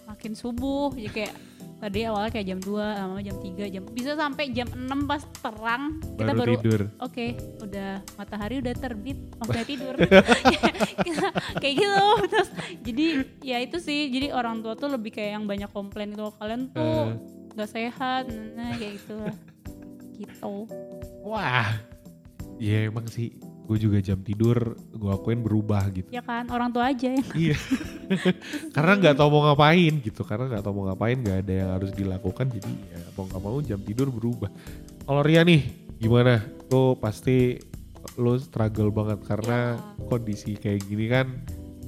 makin 0.05 0.33
subuh 0.33 0.93
ya 0.93 1.09
kayak 1.09 1.33
tadi 1.79 2.03
awalnya 2.03 2.31
kayak 2.31 2.47
jam 2.47 2.59
2 2.59 2.75
lama 2.75 3.23
jam 3.23 3.37
3 3.39 3.71
jam 3.71 3.83
bisa 3.89 4.13
sampai 4.15 4.51
jam 4.51 4.67
6 4.67 4.83
pas 5.07 5.23
terang. 5.39 5.83
Kita 6.19 6.33
Baru 6.35 6.55
tidur. 6.59 6.81
oke 6.99 7.27
udah 7.63 7.91
matahari 8.15 8.59
udah 8.59 8.75
terbit 8.75 9.19
waktunya 9.39 9.67
tidur. 9.67 9.95
Kayak 11.63 11.75
gitu 11.79 12.03
terus 12.29 12.49
jadi 12.83 13.07
ya 13.41 13.59
itu 13.63 13.79
sih 13.79 14.11
jadi 14.11 14.35
orang 14.35 14.61
tua 14.61 14.75
tuh 14.75 14.91
lebih 14.91 15.15
kayak 15.15 15.39
yang 15.39 15.45
banyak 15.47 15.71
komplain 15.71 16.13
itu 16.13 16.27
kalian 16.37 16.71
tuh 16.71 16.83
Eh, 16.83 17.07
nggak 17.55 17.71
sehat 17.71 18.25
nah 18.55 18.75
kayak 18.75 18.99
gitu 18.99 19.15
lah. 19.19 19.37
Gitu. 20.15 20.55
Wah. 21.23 21.71
Ya 22.59 22.91
emang 22.91 23.07
sih 23.07 23.39
gue 23.69 23.77
juga 23.79 24.01
jam 24.01 24.17
tidur 24.19 24.57
gue 24.89 25.11
akuin 25.11 25.39
berubah 25.39 25.93
gitu. 25.93 26.09
ya 26.09 26.21
kan 26.21 26.49
orang 26.49 26.73
tua 26.73 26.89
aja 26.89 27.05
yang 27.07 27.21
Iya. 27.37 27.57
karena 28.75 28.93
nggak 28.97 29.15
tahu 29.15 29.29
mau 29.29 29.43
ngapain 29.45 29.93
gitu. 30.01 30.25
Karena 30.25 30.49
nggak 30.49 30.63
tahu 30.63 30.73
mau 30.73 30.85
ngapain 30.89 31.15
nggak 31.15 31.39
ada 31.39 31.53
yang 31.55 31.71
harus 31.71 31.93
dilakukan. 31.93 32.49
Jadi 32.49 32.71
ya 32.89 32.99
mau 33.13 33.25
nggak 33.25 33.41
mau 33.41 33.59
jam 33.61 33.77
tidur 33.79 34.09
berubah. 34.09 34.49
Kalau 35.05 35.21
Ria 35.21 35.45
nih 35.45 35.61
gimana? 35.95 36.41
Tuh 36.65 36.97
pasti 36.97 37.61
lo 38.17 38.35
struggle 38.37 38.89
banget 38.89 39.21
karena 39.23 39.77
Ya. 39.77 40.05
kondisi 40.07 40.57
kayak 40.57 40.81
gini 40.83 41.07
kan. 41.07 41.27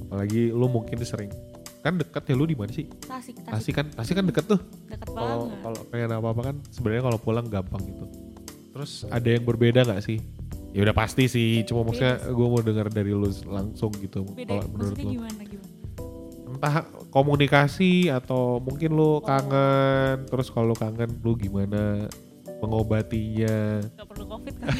Apalagi 0.05 0.49
lo 0.49 0.67
mungkin 0.67 1.01
sering 1.01 1.33
kan 1.81 1.97
deket 1.97 2.21
ya 2.23 2.35
lu 2.35 2.45
di 2.45 2.53
mana 2.53 2.69
sih? 2.69 2.85
Tasik, 2.85 3.41
tasik, 3.41 3.49
Tasik 3.49 3.73
kan, 3.73 3.85
Tasik 3.89 4.13
kan 4.13 4.25
deket 4.27 4.45
tuh. 4.45 4.61
deket 4.85 5.09
banget. 5.09 5.49
kalau 5.59 5.79
pengen 5.89 6.09
apa-apa 6.13 6.41
kan 6.43 6.55
sebenarnya 6.69 7.03
kalau 7.03 7.17
pulang 7.17 7.47
gampang 7.47 7.81
gitu. 7.83 8.05
Terus 8.69 9.01
ada 9.09 9.25
yang 9.25 9.41
berbeda 9.41 9.81
nggak 9.81 9.97
sih? 9.99 10.21
Ya 10.71 10.87
udah 10.87 10.95
pasti 10.95 11.27
sih, 11.27 11.67
cuma 11.67 11.83
maksudnya 11.83 12.31
gue 12.31 12.47
mau 12.47 12.63
dengar 12.63 12.87
dari 12.87 13.11
lu 13.11 13.27
langsung 13.47 13.91
gitu. 13.99 14.23
Kalau 14.23 14.63
menurut 14.71 14.95
lu. 14.95 15.19
gimana 15.19 15.41
gimana? 15.43 15.69
Entah 16.51 16.75
komunikasi 17.11 18.07
atau 18.07 18.63
mungkin 18.63 18.95
lu 18.95 19.19
kangen, 19.19 20.31
terus 20.31 20.47
kalau 20.47 20.71
lu 20.71 20.77
kangen 20.79 21.11
lu 21.19 21.35
gimana 21.35 22.07
mengobatinya? 22.63 23.83
nggak 23.83 24.07
perlu 24.07 24.25
covid 24.29 24.53
kan 24.61 24.69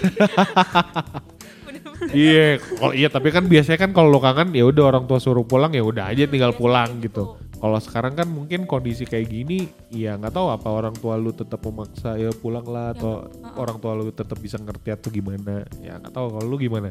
iya, 2.13 2.61
kalau 2.61 2.93
iya 2.93 3.09
tapi 3.09 3.33
kan 3.33 3.49
biasanya 3.49 3.79
kan 3.81 3.91
kalau 3.91 4.13
lu 4.13 4.21
kangen 4.21 4.53
ya 4.53 4.69
udah 4.69 4.95
orang 4.95 5.09
tua 5.09 5.17
suruh 5.17 5.43
pulang 5.43 5.73
ya 5.73 5.81
udah 5.81 6.13
aja 6.13 6.29
tinggal 6.29 6.53
Biasanya 6.55 6.61
pulang 6.61 6.89
kayak 6.97 7.03
gitu. 7.09 7.23
Kalau 7.61 7.77
sekarang 7.77 8.13
kan 8.13 8.25
mungkin 8.25 8.65
kondisi 8.65 9.05
kayak 9.05 9.29
gini, 9.29 9.59
ya 9.87 10.17
nggak 10.17 10.33
tahu 10.33 10.49
apa 10.49 10.65
orang 10.65 10.91
tua 10.93 11.13
lu 11.13 11.29
tetap 11.29 11.61
memaksa 11.61 12.17
ya 12.17 12.33
pulang 12.33 12.65
lah 12.65 12.89
Ya, 12.89 12.97
atau 12.97 13.11
heeh. 13.21 13.53
orang 13.55 13.77
tua 13.77 13.93
lu 13.93 14.09
tetap 14.09 14.35
bisa 14.35 14.57
ngerti 14.57 14.89
atau 14.89 15.07
gimana? 15.07 15.61
Ya 15.77 15.95
nggak 15.95 16.09
tahu 16.09 16.25
kalau 16.31 16.45
lu 16.47 16.57
gimana? 16.57 16.89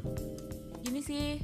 Gini 0.80 1.02
sih, 1.02 1.42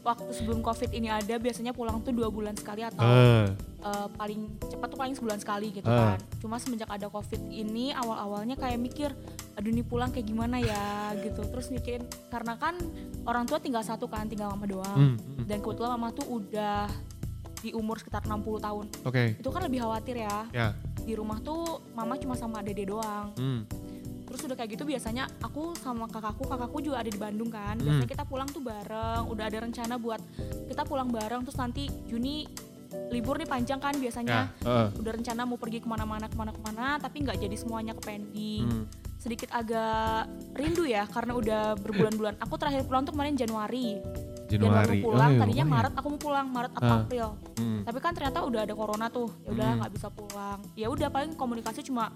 waktu 0.00 0.32
sebelum 0.32 0.60
covid 0.60 0.88
ini 0.90 1.06
ada 1.06 1.36
biasanya 1.36 1.70
pulang 1.70 2.00
tuh 2.00 2.10
dua 2.10 2.26
bulan 2.26 2.56
sekali 2.56 2.80
atau 2.80 3.04
Ah, 3.04 3.52
eh, 3.84 4.06
paling 4.10 4.40
cepat 4.64 4.88
tuh 4.88 4.98
paling 4.98 5.12
sebulan 5.12 5.36
sekali 5.36 5.68
gitu 5.70 5.84
Ah. 5.84 6.16
kan. 6.16 6.18
Cuma 6.40 6.56
semenjak 6.56 6.88
ada 6.88 7.06
covid 7.06 7.38
ini 7.46 7.92
awal-awalnya 7.92 8.56
kayak 8.56 8.80
mikir, 8.80 9.10
aduh 9.52 9.68
nih 9.68 9.84
pulang 9.84 10.08
kayak 10.08 10.24
gimana 10.24 10.56
ya 10.56 10.84
gitu. 11.20 11.44
Terus 11.44 11.68
mikirin 11.68 12.02
karena 12.26 12.56
kan 12.56 12.80
orang 13.22 13.44
tua 13.44 13.60
tinggal 13.60 13.84
satu 13.84 14.08
kan, 14.08 14.24
tinggal 14.24 14.48
mama 14.48 14.64
doang. 14.64 14.96
hmm, 14.96 15.16
hmm, 15.20 15.44
Dan 15.44 15.60
kebetulan 15.60 15.92
mama 15.92 16.08
tuh 16.10 16.26
udah 16.32 16.88
di 17.62 17.70
umur 17.70 17.96
sekitar 17.96 18.26
60 18.26 18.42
tahun. 18.58 18.86
Oke, 19.06 19.38
Itu 19.38 19.48
kan 19.48 19.62
lebih 19.62 19.80
khawatir 19.80 20.18
ya. 20.18 20.50
ya. 20.50 20.68
Di 20.98 21.14
rumah 21.14 21.38
tuh 21.38 21.78
mama 21.94 22.18
cuma 22.18 22.34
sama 22.34 22.58
dede 22.60 22.84
doang. 22.84 23.30
Hmm, 23.38 23.62
Terus 24.26 24.48
udah 24.48 24.56
kayak 24.56 24.70
gitu 24.74 24.88
biasanya 24.88 25.28
aku 25.38 25.76
sama 25.76 26.08
kakakku, 26.08 26.48
kakakku 26.48 26.80
juga 26.80 27.04
ada 27.04 27.10
di 27.10 27.20
Bandung 27.20 27.52
kan. 27.52 27.76
Hmm. 27.76 27.84
Biasanya 27.84 28.08
kita 28.10 28.24
pulang 28.24 28.48
tuh 28.48 28.64
bareng, 28.64 29.28
udah 29.28 29.44
ada 29.44 29.58
rencana 29.60 29.94
buat 29.96 30.18
kita 30.66 30.82
pulang 30.82 31.12
bareng 31.12 31.44
terus 31.44 31.56
nanti 31.56 31.86
Juni 32.08 32.48
libur 33.08 33.36
nih 33.36 33.46
panjang 33.46 33.76
kan 33.76 33.92
ya. 33.92 34.00
biasanya. 34.00 34.38
heeh. 34.58 34.86
Udah 34.98 35.12
rencana 35.14 35.44
mau 35.44 35.60
pergi 35.60 35.78
ke 35.78 35.88
mana-mana 35.88 36.26
ke 36.26 36.36
mana-kemana 36.36 36.96
tapi 36.98 37.22
nggak 37.22 37.38
jadi 37.38 37.56
semuanya 37.56 37.92
ke 37.92 38.02
pending. 38.02 38.64
Hmm, 38.66 38.84
Sedikit 39.20 39.52
agak 39.52 40.26
rindu 40.56 40.82
ya 40.82 41.04
karena 41.06 41.36
udah 41.36 41.62
berbulan-bulan. 41.78 42.40
Aku 42.40 42.56
terakhir 42.58 42.88
pulang 42.88 43.04
tuh 43.04 43.12
kemarin 43.12 43.36
Januari. 43.36 44.00
Januari. 44.52 44.98
Januari 44.98 44.98
mau 44.98 45.08
pulang, 45.08 45.22
Oh, 45.22 45.32
iya, 45.32 45.40
tadinya. 45.42 45.64
Maret 45.66 45.92
aku 45.94 46.06
mau 46.08 46.20
pulang, 46.20 46.46
Maret 46.46 46.72
atau 46.72 46.86
Ah. 46.86 47.00
April. 47.00 47.28
Hmm, 47.54 47.80
Tapi 47.82 47.98
kan 47.98 48.12
ternyata 48.12 48.38
udah 48.42 48.60
ada 48.62 48.74
corona 48.74 49.06
tuh, 49.08 49.28
ya 49.40 49.50
udah 49.50 49.66
Hmm. 49.66 49.78
nggak 49.80 49.92
bisa 49.92 50.08
pulang. 50.08 50.58
Ya 50.74 50.86
udah 50.86 51.08
paling 51.08 51.32
komunikasi 51.32 51.80
cuma 51.82 52.12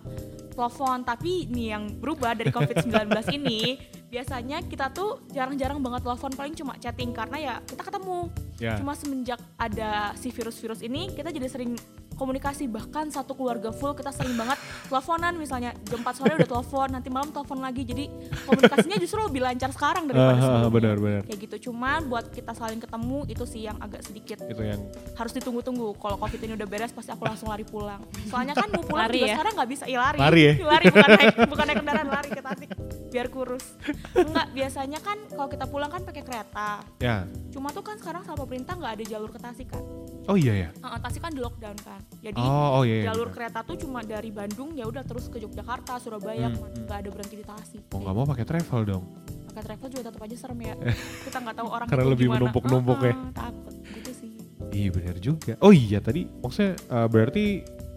telepon. 0.50 0.98
Tapi 1.02 1.32
nih 1.46 1.66
yang 1.70 1.84
berubah 1.92 2.32
dari 2.32 2.48
COVID-19 2.48 2.92
ini, 3.32 3.78
biasanya 4.06 4.62
kita 4.62 4.88
tuh 4.90 5.24
jarang-jarang 5.28 5.78
banget 5.78 6.02
telepon, 6.02 6.30
paling 6.32 6.54
cuma 6.54 6.76
chatting 6.76 7.10
karena 7.10 7.36
ya 7.36 7.54
kita 7.62 7.82
ketemu. 7.82 8.30
ya. 8.56 8.72
Cuma 8.74 8.92
semenjak 8.92 9.36
ada 9.54 9.90
si 10.14 10.30
virus-virus 10.30 10.80
ini, 10.80 11.10
kita 11.10 11.28
jadi 11.28 11.44
sering 11.44 11.76
komunikasi 12.16 12.66
bahkan 12.66 13.12
satu 13.12 13.36
keluarga 13.36 13.70
full 13.70 13.92
kita 13.92 14.10
sering 14.10 14.34
banget 14.34 14.56
teleponan 14.88 15.36
misalnya 15.36 15.76
jam 15.86 16.00
4 16.00 16.16
sore 16.16 16.32
udah 16.40 16.48
telepon 16.48 16.88
nanti 16.90 17.08
malam 17.12 17.28
telepon 17.30 17.60
lagi 17.60 17.84
jadi 17.84 18.08
komunikasinya 18.48 18.96
justru 18.96 19.20
lebih 19.22 19.44
lancar 19.44 19.70
sekarang 19.70 20.08
daripada 20.08 20.40
sebelumnya 20.40 20.72
benar-benar. 20.72 21.22
kayak 21.28 21.38
gitu 21.44 21.56
cuman 21.70 22.08
buat 22.08 22.32
kita 22.32 22.52
saling 22.56 22.80
ketemu 22.80 23.18
itu 23.28 23.44
sih 23.44 23.62
yang 23.68 23.76
agak 23.78 24.00
sedikit 24.02 24.38
Itu 24.46 24.62
yang 24.62 24.80
harus 25.18 25.32
ditunggu-tunggu. 25.34 25.98
Kalau 25.98 26.16
covid 26.16 26.40
ini 26.40 26.52
udah 26.54 26.68
beres 26.68 26.92
pasti 26.94 27.10
aku 27.10 27.26
langsung 27.26 27.50
lari 27.50 27.66
pulang. 27.66 28.00
Soalnya 28.30 28.54
kan 28.54 28.68
mau 28.70 28.82
pulang 28.84 29.10
Lari 29.10 29.18
juga 29.18 29.26
ya? 29.26 29.34
sekarang 29.36 29.52
nggak 29.58 29.70
bisa 29.70 29.84
iya 29.84 29.98
lari. 30.00 30.18
Lari 30.18 30.40
ya? 30.40 30.52
lari 30.72 30.84
bukan 30.88 31.10
naik 31.10 31.34
bukan 31.50 31.64
naik 31.66 31.78
kendaraan 31.82 32.08
lari 32.08 32.28
ke 32.30 32.42
Tasik 32.42 32.70
biar 33.06 33.26
kurus. 33.32 33.64
Enggak, 34.12 34.46
biasanya 34.52 34.98
kan 35.00 35.18
kalau 35.30 35.48
kita 35.48 35.64
pulang 35.66 35.90
kan 35.90 36.02
pakai 36.04 36.22
kereta. 36.22 36.70
ya. 37.00 37.24
Cuma 37.50 37.72
tuh 37.72 37.82
kan 37.82 37.96
sekarang 37.96 38.22
sama 38.22 38.44
pemerintah 38.44 38.76
nggak 38.76 38.92
ada 39.00 39.04
jalur 39.06 39.30
ke 39.32 39.40
Tasik 39.40 39.68
kan. 39.72 39.82
Oh 40.28 40.36
iya 40.36 40.54
ya. 40.54 40.68
Heeh, 40.74 40.98
Tasik 41.00 41.20
kan 41.24 41.32
di 41.32 41.40
lockdown 41.40 41.78
kan. 41.82 42.00
Jadi 42.16 42.38
Oh, 42.38 42.68
oh 42.72 42.82
iya. 42.82 43.00
iya, 43.00 43.04
jalur 43.06 43.28
benar. 43.28 43.36
kereta 43.38 43.58
tuh 43.62 43.76
cuma 43.78 44.00
dari 44.00 44.30
Bandung 44.30 44.72
ya 44.72 44.84
udah 44.84 45.02
terus 45.02 45.26
ke 45.26 45.38
Yogyakarta, 45.38 45.96
Surabaya, 45.96 46.48
Hmm, 46.48 46.54
ke 46.54 46.60
mana. 46.60 46.68
hmm. 46.68 46.82
nggak 46.82 46.98
ada 46.98 47.08
berhenti 47.10 47.36
di 47.36 47.44
Tasik. 47.44 47.80
Mau 47.88 48.00
nggak 48.00 48.14
mau 48.14 48.26
pakai 48.26 48.44
travel 48.44 48.80
dong. 48.84 49.04
Pakai 49.46 49.62
travel 49.64 49.88
juga 49.88 50.02
tetap 50.04 50.20
aja 50.20 50.36
serem 50.36 50.58
ya. 50.60 50.74
Kita 51.24 51.38
nggak 51.38 51.56
tahu 51.56 51.68
orang 51.68 51.86
Karena 51.86 52.02
itu 52.02 52.12
lebih 52.12 52.28
menumpuk-numpuk 52.28 52.98
ya. 53.00 53.12
Heeh, 53.12 53.30
Takut 53.32 53.74
gitu 53.92 54.10
sih. 54.12 54.30
Iya 54.68 54.88
benar 54.90 55.16
juga. 55.16 55.52
Oh 55.60 55.70
iya 55.70 55.98
tadi 55.98 56.20
maksudnya 56.26 56.72
eh, 56.74 57.06
berarti 57.06 57.44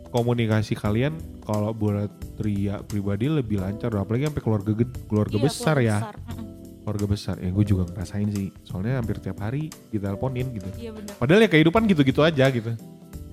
komunikasi 0.07 0.73
kalian 0.73 1.13
kalau 1.39 1.69
buat 1.71 2.09
Ria 2.37 2.81
pribadi 2.81 3.27
lebih 3.27 3.59
lancar 3.59 3.93
apalagi 3.93 4.25
sampai 4.25 4.41
keluarga 4.41 4.71
keluarga 5.05 5.35
Iya, 5.35 5.43
besar 5.43 5.75
keluarga 5.75 5.81
ya. 5.81 5.97
besar. 5.97 6.15
Keluarga 6.79 7.05
besar. 7.07 7.35
Ya 7.37 7.49
gue 7.49 7.65
juga 7.67 7.83
ngerasain 7.87 8.29
sih. 8.29 8.47
Soalnya 8.61 8.97
hampir 8.97 9.17
tiap 9.17 9.37
hari 9.39 9.63
diteleponin 9.89 10.47
gitu. 10.51 10.69
Iya 10.75 10.91
benar. 10.93 11.13
Padahal 11.15 11.41
ya 11.41 11.49
kehidupan 11.49 11.81
gitu-gitu 11.85 12.21
aja 12.21 12.45
gitu. 12.47 12.71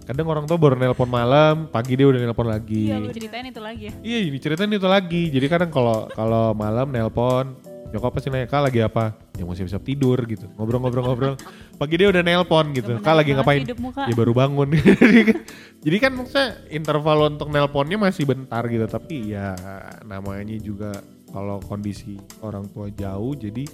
Kadang 0.06 0.26
orang 0.30 0.44
tua 0.46 0.54
baru 0.54 0.78
nelpon 0.78 1.10
malam, 1.10 1.66
pagi 1.66 1.98
dia 1.98 2.06
udah 2.06 2.22
nelpon 2.22 2.46
lagi. 2.46 2.86
Iya, 2.86 2.94
Iya, 2.94 2.96
bener. 3.02 3.14
ceritain 3.14 3.46
itu 3.46 3.60
lagi 3.60 3.84
ya 3.84 4.18
ini 4.22 4.38
ceritain 4.38 4.70
itu 4.70 4.86
lagi. 4.86 5.22
Jadi 5.28 5.46
kadang 5.46 5.68
kalau 5.68 6.06
kalau 6.08 6.54
malam 6.54 6.88
nelpon, 6.88 7.58
nyokap 7.90 8.14
pasti 8.14 8.30
nanya, 8.30 8.46
"Kak 8.46 8.62
lagi 8.64 8.80
apa?" 8.80 9.18
Ya 9.34 9.42
mau 9.42 9.52
siap-siap 9.52 9.82
tidur 9.82 10.14
gitu. 10.24 10.46
Ngobrol-ngobrol-ngobrol. 10.54 11.34
Pagi 11.74 11.94
dia 11.96 12.06
udah 12.06 12.22
nelpon 12.22 12.70
gitu. 12.70 13.02
"Kak 13.02 13.14
lagi 13.18 13.34
ngapain?" 13.34 13.66
hidupmu, 13.66 13.90
Kak. 13.90 14.06
ya 14.06 14.14
baru 14.14 14.32
bangun 14.32 14.68
jadi 14.70 15.20
kan 15.28 15.38
jadi 15.82 15.96
kan 15.98 16.12
maksudnya 16.14 16.48
interval 16.70 17.18
untuk 17.28 17.48
nelponnya 17.50 17.98
masih 17.98 18.24
bentar 18.24 18.62
gitu 18.64 18.86
tapi 18.86 19.34
ya 19.34 19.58
namanya 20.02 20.54
juga 20.56 21.02
kalau 21.28 21.58
kondisi 21.60 22.14
orang 22.40 22.70
tua 22.70 22.88
jauh 22.88 23.34
jadi 23.34 23.66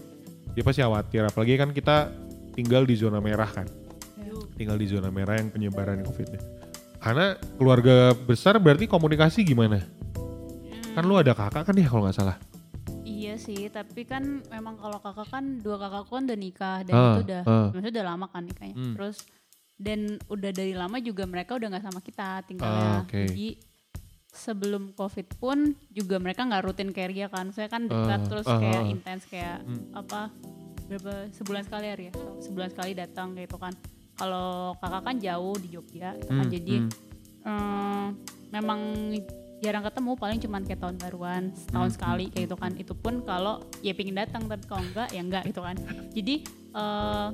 dia 0.52 0.62
pasti 0.64 0.80
khawatir 0.80 1.24
apalagi 1.24 1.56
kan 1.56 1.70
kita 1.70 2.08
tinggal 2.52 2.82
di 2.82 2.92
zona 2.92 3.20
merah 3.20 3.48
kan 3.48 3.64
tinggal 4.62 4.78
di 4.78 4.86
zona 4.86 5.10
merah 5.10 5.34
yang 5.34 5.50
penyebaran 5.50 6.00
covidnya 6.00 6.38
karena 6.96 7.26
keluarga 7.58 7.96
besar 8.14 8.56
berarti 8.56 8.86
komunikasi 8.86 9.42
gimana 9.42 9.82
Hmm, 9.82 10.94
Kan 10.94 11.04
lu 11.04 11.16
ada 11.16 11.32
kakak 11.32 11.64
kan 11.64 11.74
ya 11.74 11.88
kalau 11.88 12.04
nggak 12.04 12.14
salah. 12.14 12.36
Iya 13.02 13.34
sih, 13.34 13.66
tapi 13.66 14.04
kan 14.04 14.20
memang 14.46 14.76
kalau 14.76 15.00
kakak 15.00 15.24
kan 15.26 15.56
dua 15.58 15.80
kakakku 15.80 16.12
kan 16.12 16.28
udah 16.28 16.36
nikah 16.36 16.78
dan 16.84 16.92
Ah, 16.92 17.00
itu 17.08 17.20
udah 17.24 17.42
ah. 17.42 17.66
maksudnya 17.70 17.92
udah 17.96 18.06
lama 18.06 18.26
kan 18.28 18.42
nikahnya. 18.44 18.76
Hmm. 18.76 18.92
Terus 18.92 19.16
dan 19.74 20.00
udah 20.26 20.50
dari 20.52 20.76
lama 20.76 21.00
juga 21.00 21.24
mereka 21.24 21.56
udah 21.56 21.72
nggak 21.72 21.82
sama 21.82 22.00
kita 22.00 22.20
Ah, 22.20 22.44
tinggalnya. 22.44 22.90
oke. 23.02 23.20
Jadi 23.24 23.48
sebelum 24.28 24.92
covid 24.92 25.28
pun 25.34 25.58
juga 25.88 26.16
mereka 26.16 26.44
nggak 26.44 26.60
rutin 26.62 26.90
kayak 26.90 27.08
Ria 27.08 27.28
kan. 27.28 27.48
Saya 27.50 27.66
kan 27.66 27.88
dekat 27.88 28.20
Ah, 28.20 28.28
terus 28.28 28.46
ah, 28.46 28.60
kayak 28.60 28.82
ah. 28.82 28.92
intens 28.92 29.22
kayak 29.24 29.64
Hmm. 29.64 29.96
apa 29.96 30.20
berapa 30.86 31.12
sebulan 31.32 31.62
sekali 31.64 31.86
ya 31.88 31.94
Ria? 31.96 32.12
Sebulan 32.38 32.68
sekali 32.68 32.92
datang 32.92 33.32
kayak 33.32 33.48
itu 33.48 33.56
kan. 33.56 33.72
Kalau 34.22 34.50
kakak 34.78 35.02
kan 35.02 35.16
jauh 35.18 35.58
di 35.58 35.68
Jogja, 35.68 36.14
itu 36.14 36.30
kan 36.30 36.46
Hmm, 36.46 36.54
jadi 36.54 36.74
hmm. 36.78 36.90
eh, 37.42 38.06
memang 38.50 38.80
jarang 39.58 39.82
ketemu 39.82 40.10
paling 40.14 40.38
cuman 40.38 40.62
kayak 40.62 40.78
tahun 40.78 40.96
baruan 40.96 41.42
setahun 41.52 41.86
Hmm, 41.88 41.96
sekali 41.96 42.24
kayak 42.28 42.44
gitu 42.46 42.56
kan 42.56 42.72
itu 42.74 42.94
pun 42.94 43.22
kalau 43.22 43.62
ya 43.78 43.90
pingin 43.92 44.14
datang 44.14 44.46
tapi 44.46 44.62
kalau 44.64 44.82
enggak 44.84 45.10
ya 45.10 45.20
enggak 45.20 45.42
gitu 45.44 45.58
kan 45.58 45.74
jadi 46.10 46.34
eh, 46.72 47.28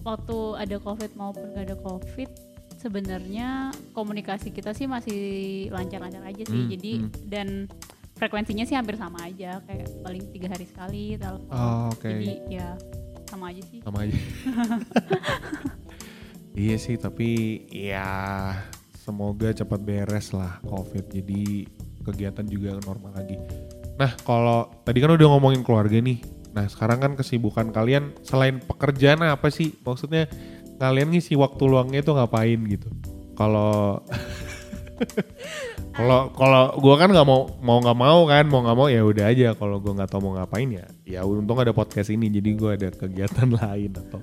waktu 0.00 0.36
ada 0.58 0.76
covid 0.78 1.10
maupun 1.14 1.52
gak 1.52 1.68
ada 1.68 1.76
covid 1.78 2.28
sebenarnya 2.76 3.48
komunikasi 3.92 4.48
kita 4.50 4.72
sih 4.72 4.84
masih 4.84 5.20
lancar-lancar 5.68 6.20
aja 6.22 6.44
sih 6.44 6.60
Hmm, 6.60 6.70
jadi 6.70 6.92
hmm. 6.98 7.10
dan 7.24 7.48
frekuensinya 8.14 8.64
sih 8.64 8.72
hampir 8.72 8.96
sama 8.96 9.24
aja 9.24 9.60
kayak 9.62 9.88
paling 10.00 10.24
tiga 10.30 10.48
hari 10.48 10.64
sekali 10.64 11.16
telepon 11.16 11.52
Oh, 11.52 11.88
oke. 11.90 12.04
jadi 12.04 12.32
ya 12.48 12.68
sama 13.26 13.50
aja 13.50 13.62
sih 13.64 13.80
sama 13.80 13.98
aja. 14.00 14.16
iya 16.54 16.76
sih, 16.80 16.96
tapi 16.96 17.62
ya 17.68 18.06
semoga 19.04 19.52
cepat 19.52 19.80
beres 19.84 20.32
lah 20.32 20.58
COVID. 20.64 21.12
Jadi 21.12 21.68
kegiatan 22.00 22.46
juga 22.48 22.78
normal 22.80 23.12
lagi. 23.18 23.36
Nah, 24.00 24.10
kalau 24.26 24.70
tadi 24.82 24.98
kan 24.98 25.14
udah 25.14 25.28
ngomongin 25.36 25.62
keluarga 25.62 26.00
nih. 26.00 26.22
Nah, 26.54 26.70
sekarang 26.70 26.98
kan 27.02 27.12
kesibukan 27.18 27.74
kalian 27.74 28.14
selain 28.22 28.62
pekerjaan 28.62 29.22
apa 29.26 29.50
sih? 29.50 29.74
Maksudnya 29.82 30.30
kalian 30.78 31.10
ngisi 31.10 31.34
waktu 31.34 31.62
luangnya 31.66 32.02
itu 32.02 32.14
ngapain 32.14 32.58
gitu? 32.70 32.88
Kalau 33.34 34.02
kalau 35.98 36.30
kalau 36.34 36.64
gue 36.78 36.94
kan 36.98 37.08
nggak 37.10 37.26
mau 37.26 37.50
mau 37.62 37.78
nggak 37.82 37.98
mau 37.98 38.20
kan 38.26 38.44
mau 38.46 38.60
nggak 38.66 38.78
mau 38.78 38.88
ya 38.90 39.02
udah 39.02 39.30
aja 39.30 39.48
kalau 39.54 39.78
gue 39.78 39.94
nggak 39.94 40.10
tahu 40.10 40.20
mau 40.26 40.32
ngapain 40.38 40.70
ya 40.70 40.86
ya 41.06 41.20
untung 41.22 41.58
ada 41.58 41.70
podcast 41.70 42.10
ini 42.10 42.30
jadi 42.30 42.50
gue 42.54 42.70
ada 42.78 42.88
kegiatan 42.94 43.50
lain 43.62 43.90
atau 43.94 44.22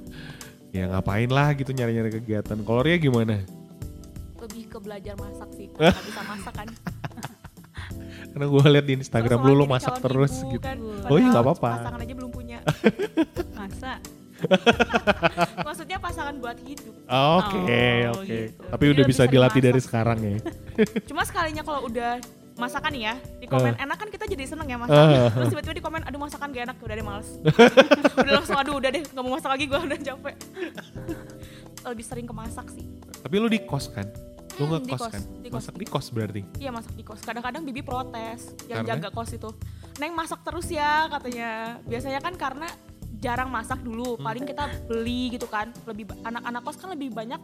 ya 0.71 0.87
ngapain 0.87 1.27
lah 1.27 1.51
gitu 1.51 1.69
nyari-nyari 1.69 2.11
kegiatan 2.13 2.57
kalau 2.61 2.81
Ria 2.81 2.95
gimana 2.95 3.43
Lebih 4.37 4.63
ke 4.67 4.77
belajar 4.79 5.13
masak 5.15 5.49
sih, 5.53 5.67
karena 5.71 5.91
nggak 5.91 6.05
bisa 6.07 6.21
masak 6.25 6.53
kan. 6.55 6.67
karena 8.31 8.45
gue 8.47 8.63
liat 8.65 8.85
di 8.85 8.93
Instagram 8.97 9.39
lu 9.41 9.53
lu 9.53 9.65
masak 9.65 9.99
terus 9.99 10.41
ibu 10.41 10.55
gitu 10.55 10.63
kan, 10.63 10.77
Oh 11.05 11.15
iya, 11.15 11.27
nggak 11.29 11.43
apa-apa. 11.43 11.71
Pasangan 11.77 11.99
aja 11.99 12.13
belum 12.15 12.31
punya. 12.31 12.59
masa 13.59 13.91
Maksudnya 15.61 16.01
pasangan 16.01 16.33
buat 16.35 16.57
hidup. 16.59 16.93
oke 17.05 17.61
Oh, 18.09 18.17
oke 18.17 18.25
gitu. 18.25 18.57
tapi 18.65 18.83
Jadi 18.83 18.93
udah 18.97 19.03
bisa 19.05 19.23
dilatih 19.25 19.61
dari 19.61 19.77
sekarang 19.77 20.17
ya 20.17 20.37
Cuma 21.05 21.21
sekalinya 21.21 21.61
kalau 21.61 21.85
udah 21.85 22.17
masakan 22.61 22.91
nih 22.91 23.03
ya, 23.03 23.13
di 23.35 23.47
komen 23.47 23.73
Eh. 23.73 23.81
enak 23.81 23.97
kan 23.97 24.07
kita 24.07 24.25
jadi 24.25 24.43
seneng 24.45 24.67
ya 24.67 24.77
masak. 24.77 24.93
Eh. 24.93 25.29
Terus 25.31 25.47
tiba-tiba 25.49 25.73
di 25.73 25.83
komen, 25.83 26.01
aduh 26.03 26.19
masakan 26.19 26.47
gak 26.49 26.63
enak, 26.63 26.77
udah 26.79 26.93
deh 26.93 27.03
males. 27.03 27.29
udah 28.21 28.33
langsung, 28.33 28.55
aduh 28.55 28.77
udah 28.77 28.89
deh, 28.89 29.03
gak 29.03 29.19
mau 29.19 29.33
masak 29.33 29.49
lagi 29.49 29.65
gue 29.65 29.79
udah 29.79 29.99
capek. 29.99 30.35
Lebih 31.83 32.05
sering 32.05 32.25
ke 32.25 32.33
masak 32.33 32.69
sih. 32.69 32.85
tapi 33.19 33.35
lu 33.35 33.45
di 33.45 33.59
kos 33.59 33.85
kan 33.87 34.05
lu 34.55 34.65
Hmm, 34.67 34.71
nggak 34.75 34.81
kos 34.87 34.99
kos, 34.99 35.11
kan 35.11 35.21
di 35.39 35.47
kos, 35.47 35.55
masak 35.55 35.75
di 35.75 35.85
kos 35.85 36.05
berarti 36.09 36.41
Iya 36.57 36.69
masak 36.69 36.93
di 36.93 37.01
kos. 37.01 37.19
Kadang-kadang 37.19 37.61
bibi 37.63 37.81
protes 37.81 38.39
yang 38.65 38.81
Karena? 38.81 38.97
jaga 38.97 39.09
kos 39.11 39.31
itu. 39.31 39.49
Neng 39.97 40.11
masak 40.11 40.41
terus 40.41 40.67
ya 40.67 41.05
katanya. 41.07 41.49
Biasanya 41.83 42.19
kan 42.19 42.33
karena 42.35 42.67
jarang 43.15 43.47
masak 43.47 43.79
dulu. 43.79 44.15
Hmm. 44.15 44.23
Paling 44.23 44.43
kita 44.43 44.69
beli 44.83 45.31
gitu 45.31 45.45
kan. 45.45 45.69
Lebih 45.83 46.09
anak-anak 46.19 46.61
kos 46.61 46.75
kan 46.75 46.89
lebih 46.89 47.09
banyak 47.09 47.41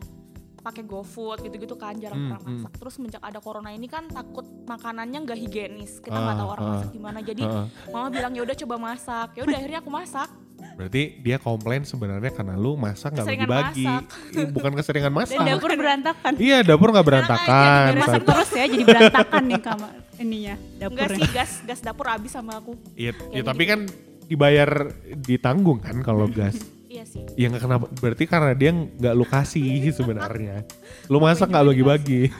pakai 0.68 0.84
GoFood 0.84 1.40
gitu-gitu 1.42 1.74
kan 1.74 1.96
jarang 1.96 2.18
Hmm, 2.18 2.28
pernah 2.28 2.42
hmm. 2.44 2.54
masak. 2.60 2.72
Terus 2.76 2.94
semenjak 2.94 3.22
ada 3.22 3.40
corona 3.40 3.70
ini 3.70 3.88
kan 3.88 4.04
takut 4.06 4.44
makanannya 4.63 5.20
nggak 5.24 5.39
higienis. 5.39 6.00
Kita 6.00 6.12
Ah, 6.12 6.22
nggak 6.22 6.38
tahu 6.38 6.50
orang 6.50 6.63
ah. 6.63 6.72
masak 6.74 6.89
gimana. 6.91 7.20
Jadi 7.22 7.41
Heeh. 7.41 7.65
mama 7.88 8.08
bilang 8.08 8.32
ya 8.32 8.41
udah 8.44 8.56
coba 8.58 8.76
masak. 8.78 9.28
Ya 9.34 9.41
udah 9.41 9.56
akhirnya 9.56 9.80
aku 9.80 9.89
masak. 9.89 10.30
berarti 10.58 11.22
dia 11.22 11.38
komplain 11.38 11.82
sebenarnya 11.82 12.30
karena 12.30 12.54
lu 12.54 12.74
masak 12.74 13.13
nggak 13.13 13.26
bagi-bagi 13.26 13.86
masak. 13.86 14.06
Ih, 14.32 14.46
bukan 14.48 14.72
keseringan 14.74 15.10
dan 15.10 15.18
masak 15.18 15.41
dapur 15.44 15.72
berantakan 15.74 16.32
iya 16.38 16.58
dapur 16.62 16.89
nggak 16.94 17.08
berantakan 17.08 17.86
diberesin 17.88 18.06
masak 18.06 18.22
terus 18.26 18.50
ya 18.54 18.65
jadi 18.65 18.84
berantakan 18.86 19.44
nih 19.48 19.62
kamar 19.62 19.91
ininya 20.18 20.56
Enggak 20.78 20.82
dapurnya 20.82 21.18
sih 21.18 21.30
gas 21.30 21.52
gas 21.62 21.80
dapur 21.82 22.06
habis 22.06 22.30
sama 22.30 22.58
aku. 22.58 22.74
Iya, 22.94 23.10
ya, 23.10 23.41
Kayak 23.41 23.46
tapi 23.50 23.63
kan 23.65 23.80
dibayar 24.26 24.70
ditanggung 25.15 25.80
kan 25.82 25.98
kalau 26.02 26.26
gas. 26.38 26.58
Iya 26.98 27.06
sih. 27.06 27.24
ya 27.34 27.46
nggak 27.48 27.62
kenapa, 27.62 27.86
berarti 27.94 28.24
karena 28.26 28.52
dia 28.52 28.72
nggak 28.74 29.14
lu 29.14 29.24
kasih 29.24 29.64
sebenarnya. 29.98 30.66
Lu 31.06 31.18
masak 31.18 31.48
nggak 31.48 31.66
bagi-bagi. 31.68 32.22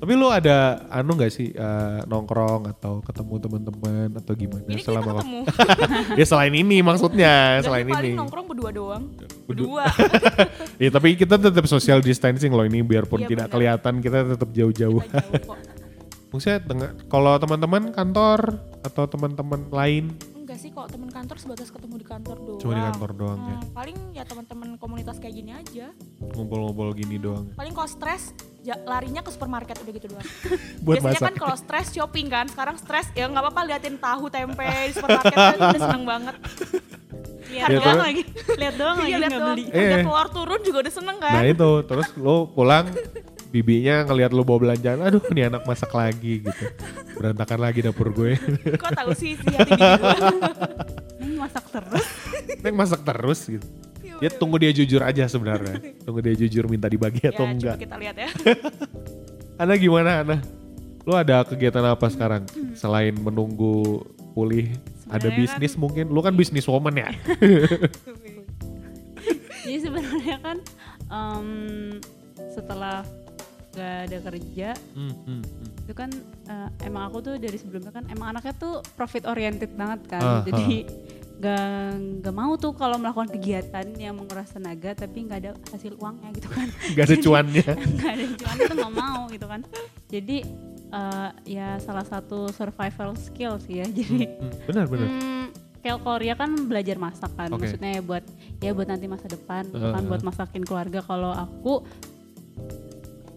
tapi 0.00 0.16
lu 0.16 0.26
ada 0.26 0.80
anu 0.88 1.12
nggak 1.12 1.28
sih 1.28 1.52
eh, 1.52 1.98
nongkrong 2.04 2.64
atau 2.66 3.04
ketemu 3.04 3.34
teman-teman 3.38 4.08
atau 4.16 4.32
gimana 4.32 4.64
Ini 4.64 4.80
kita 4.80 4.86
selama 4.90 5.10
ketemu. 5.14 5.40
ya 6.18 6.24
selain 6.24 6.54
ini 6.54 6.80
maksudnya 6.80 7.60
Nggak 7.60 7.64
selain 7.68 7.84
paling 7.86 8.00
ini. 8.06 8.16
nongkrong 8.16 8.46
berdua 8.48 8.70
doang. 8.72 9.04
Berdu- 9.44 9.68
Berdua. 9.68 9.84
Ya 10.76 10.88
tapi 10.88 11.14
kita 11.14 11.36
tetap 11.36 11.64
social 11.66 12.00
distancing 12.00 12.48
loh 12.48 12.64
ini 12.64 12.80
biarpun 12.80 13.20
Iya, 13.20 13.28
tidak 13.28 13.46
benar. 13.46 13.52
kelihatan 13.52 13.94
kita 14.00 14.18
tetap 14.26 14.48
jauh-jauh. 14.50 15.00
Kita 15.00 15.20
jauh 15.20 15.42
kok. 15.46 15.58
Maksudnya 16.30 16.58
kalau 17.04 17.36
teman-teman 17.36 17.82
kantor 17.90 18.56
atau 18.80 19.04
teman-teman 19.04 19.68
lain 19.68 20.16
sih 20.60 20.68
kok 20.68 20.86
teman 20.86 21.08
kantor 21.08 21.36
sebatas 21.36 21.68
ketemu 21.68 21.94
di 21.96 22.06
kantor 22.06 22.36
doang. 22.38 22.60
cuma 22.60 22.72
di 22.74 22.84
kantor 22.84 23.10
doang 23.14 23.38
ya, 23.40 23.56
Hmm, 23.56 23.72
paling 23.72 23.96
ya 24.12 24.22
teman-teman 24.22 24.68
komunitas 24.76 25.16
kayak 25.16 25.34
gini 25.34 25.52
aja. 25.52 25.88
ngumpul-ngumpul 26.30 26.92
gini 26.92 27.16
doang. 27.16 27.48
Paling 27.52 27.72
kalau 27.72 27.88
stres 27.88 28.30
ja- 28.60 28.76
larinya 28.84 29.18
ke 29.18 29.30
supermarket 29.30 29.76
udah 29.78 29.90
gitu 29.90 30.06
doang. 30.06 30.20
Buat 30.84 31.00
Biasanya 31.00 31.10
masak. 31.14 31.26
kan 31.26 31.34
kalau 31.38 31.56
stres 31.56 31.86
shopping 31.90 32.26
kan, 32.28 32.44
sekarang 32.46 32.76
stres 32.76 33.08
ya 33.10 33.24
nggak 33.24 33.40
apa-apa 33.42 33.60
liatin 33.66 33.96
tahu 33.96 34.28
tempe 34.28 34.60
di 34.62 34.92
supermarket 34.92 35.32
kan 35.34 35.56
udah 35.58 35.80
seneng 35.82 36.04
banget. 36.04 36.36
lihat 37.50 37.66
Ya, 37.66 37.76
doang 37.76 37.98
lagi 38.00 38.22
lihat 38.54 38.74
doang 38.76 38.96
lagi 38.96 39.08
Iya 39.08 39.18
lihat 39.18 39.26
nggak 39.28 39.40
tuh, 39.40 39.50
beli 39.50 39.64
harga 39.66 39.82
Eh. 39.90 40.04
telur 40.04 40.28
turun 40.30 40.60
juga 40.62 40.78
udah 40.80 40.94
seneng 40.94 41.16
kan. 41.18 41.34
Nah 41.34 41.44
itu 41.44 41.70
terus 41.82 42.08
lu 42.14 42.36
pulang 42.48 42.84
bibinya 43.50 44.06
ngelihat 44.06 44.30
lu 44.30 44.46
bawa 44.46 44.70
belanjaan, 44.70 45.02
aduh 45.02 45.22
ini 45.34 45.42
anak 45.44 45.66
masak 45.66 45.90
lagi 45.90 46.40
gitu. 46.40 46.64
Berantakan 47.18 47.58
lagi 47.60 47.82
dapur 47.82 48.14
gue. 48.14 48.38
Kok 48.78 48.90
tahu 48.94 49.10
sih 49.12 49.34
si 49.34 49.46
hati. 49.50 49.74
Ini 51.20 51.34
masak 51.42 51.66
terus 51.68 52.06
Neng 52.62 52.74
masak 52.78 53.00
terus 53.02 53.40
gitu. 53.44 53.66
Iya, 54.00 54.14
Ya 54.22 54.30
tunggu 54.30 54.56
dia 54.56 54.70
jujur 54.70 55.02
aja 55.02 55.26
sebenarnya. 55.26 55.82
Tunggu 56.00 56.22
dia 56.22 56.34
jujur 56.34 56.70
minta 56.70 56.86
dibagi 56.86 57.26
Ya 57.26 57.34
atau 57.34 57.44
coba 57.44 57.52
enggak. 57.52 57.76
kita 57.82 57.96
lihat 57.98 58.16
ya. 58.16 58.28
Ana 59.60 59.74
gimana 59.76 60.24
Ana? 60.24 60.36
Lu 61.04 61.12
ada 61.12 61.42
kegiatan 61.42 61.84
apa 61.84 62.06
sekarang 62.08 62.46
selain 62.72 63.12
menunggu 63.12 64.04
pulih? 64.32 64.70
Ada 65.10 65.26
Sebenarnya 65.26 65.38
bisnis 65.42 65.72
mungkin? 65.74 66.06
Lu 66.06 66.22
kan 66.22 66.32
bisnis 66.32 66.70
woman 66.70 66.94
ya? 66.94 67.10
jadi 69.66 69.78
sebenarnya 69.80 70.36
kan 70.40 70.56
em, 71.10 71.46
setelah 72.50 73.02
gak 73.70 73.96
ada 74.04 74.18
kerja 74.24 74.68
Hmm, 74.92 75.14
hmm, 75.20 75.40
hmm. 75.40 75.68
itu 75.80 75.92
kan 75.92 76.10
eh, 76.44 76.68
emang 76.82 77.06
aku 77.06 77.18
tuh 77.20 77.34
dari 77.36 77.54
sebelumnya 77.54 77.90
kan 77.90 78.04
emang 78.06 78.32
anaknya 78.32 78.54
tuh 78.54 78.74
profit 78.94 79.24
oriented 79.24 79.70
banget 79.72 80.00
kan 80.08 80.22
Ah, 80.22 80.42
jadi 80.42 80.84
gak 81.36 81.70
gak 82.20 82.34
mau 82.34 82.52
tuh 82.54 82.72
kalau 82.72 82.96
melakukan 82.96 83.30
kegiatan 83.30 83.86
yang 83.94 84.12
menguras 84.12 84.50
tenaga 84.50 84.92
tapi 84.94 85.24
nggak 85.24 85.38
ada 85.40 85.50
hasil 85.70 85.96
uangnya 85.96 86.28
gitu 86.34 86.48
kan 86.48 86.68
Gak 86.94 87.04
ada 87.06 87.16
cuannya. 87.16 87.64
nggak 87.94 88.12
ada 88.12 88.24
cuan 88.34 88.56
tuh 88.60 88.74
nggak 88.76 88.94
mau 88.94 89.20
gitu 89.26 89.46
kan 89.46 89.60
jadi 90.06 90.36
eh, 90.90 91.28
ya 91.48 91.68
salah 91.78 92.04
satu 92.04 92.50
survival 92.50 93.14
skill 93.16 93.56
sih 93.58 93.80
ya 93.80 93.86
jadi 93.88 94.26
Hmm, 94.30 94.52
benar 94.64 94.84
benar. 94.84 95.06
Hmm, 95.06 95.46
kayak 95.78 95.98
Korea 95.98 96.34
kan 96.34 96.50
belajar 96.62 96.96
masak 96.98 97.32
kan, 97.32 97.48
Oke. 97.48 97.64
maksudnya 97.64 97.90
ya 97.90 98.02
buat 98.02 98.24
ya 98.58 98.70
buat 98.70 98.84
nanti 98.84 99.06
masa 99.06 99.24
depan, 99.26 99.64
Uh-uh. 99.66 99.96
buat 100.04 100.20
masakin 100.20 100.60
keluarga. 100.60 101.00
Kalau 101.00 101.32
aku 101.32 101.88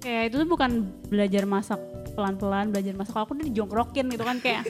kayak 0.03 0.23
itu 0.27 0.35
tuh 0.37 0.49
bukan 0.49 0.71
belajar 1.07 1.47
masak 1.47 1.79
pelan-pelan 2.13 2.69
belajar 2.69 2.93
masak 2.93 3.15
aku 3.15 3.33
udah 3.33 3.47
dijongkrokin 3.47 4.05
gitu 4.05 4.21
kan 4.21 4.37
kayak 4.37 4.67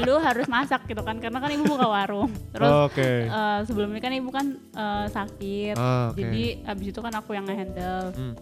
lu 0.00 0.16
harus 0.16 0.46
masak 0.46 0.86
gitu 0.86 1.02
kan 1.02 1.18
karena 1.18 1.36
kan 1.36 1.50
ibu 1.50 1.66
buka 1.66 1.84
warung 1.84 2.30
terus 2.54 2.72
Oke. 2.86 3.26
eh, 3.26 3.58
sebelumnya 3.66 3.98
kan 3.98 4.14
ibu 4.14 4.30
kan 4.30 4.46
eh, 4.54 5.06
sakit 5.06 5.74
Ah, 5.74 6.08
oke. 6.08 6.16
jadi 6.16 6.44
abis 6.64 6.86
itu 6.88 7.00
kan 7.02 7.12
aku 7.12 7.34
yang 7.34 7.44
ngehandle 7.44 8.14
Hmm. 8.14 8.34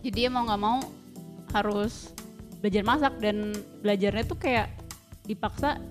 jadi 0.00 0.18
ya 0.24 0.30
mau 0.30 0.46
nggak 0.46 0.62
mau 0.62 0.78
harus 1.50 2.14
belajar 2.58 2.82
masak 2.82 3.12
dan 3.18 3.50
belajarnya 3.82 4.24
tuh 4.24 4.38
kayak 4.38 4.70
dipaksa 5.22 5.82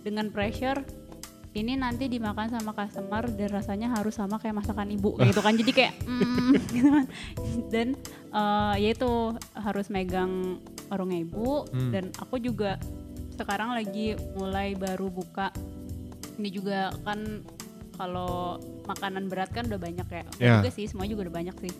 dengan 0.00 0.30
pressure 0.30 0.80
ini 1.52 1.76
nanti 1.76 2.08
dimakan 2.08 2.48
sama 2.48 2.72
customer 2.72 3.28
dan 3.28 3.48
rasanya 3.52 3.92
harus 3.92 4.16
sama 4.16 4.40
kayak 4.40 4.56
masakan 4.56 4.88
ibu 4.88 5.12
gitu 5.20 5.40
kan. 5.40 5.52
Jadi 5.52 5.70
kayak 5.70 5.92
mm, 6.08 6.50
gitu 6.72 6.88
kan. 6.88 7.06
Dan 7.68 7.88
eh, 8.32 8.74
ya 8.80 8.88
itu 8.90 9.12
harus 9.52 9.86
megang 9.88 10.56
warungnya 10.88 11.20
ibu 11.20 11.64
Hmm. 11.68 11.88
dan 11.88 12.04
aku 12.16 12.36
juga 12.36 12.76
sekarang 13.32 13.72
lagi 13.72 14.12
mulai 14.34 14.72
baru 14.72 15.08
buka. 15.08 15.52
Ini 16.40 16.48
juga 16.48 16.92
kan 17.04 17.44
kalau 17.92 18.56
makanan 18.84 19.28
berat 19.28 19.52
kan 19.52 19.68
udah 19.68 19.76
banyak 19.78 20.08
ya. 20.08 20.22
Enggak 20.24 20.40
Ya. 20.40 20.52
juga 20.58 20.70
sih 20.72 20.84
semua 20.88 21.04
juga 21.04 21.28
udah 21.28 21.36
banyak 21.36 21.56
sih. 21.60 21.72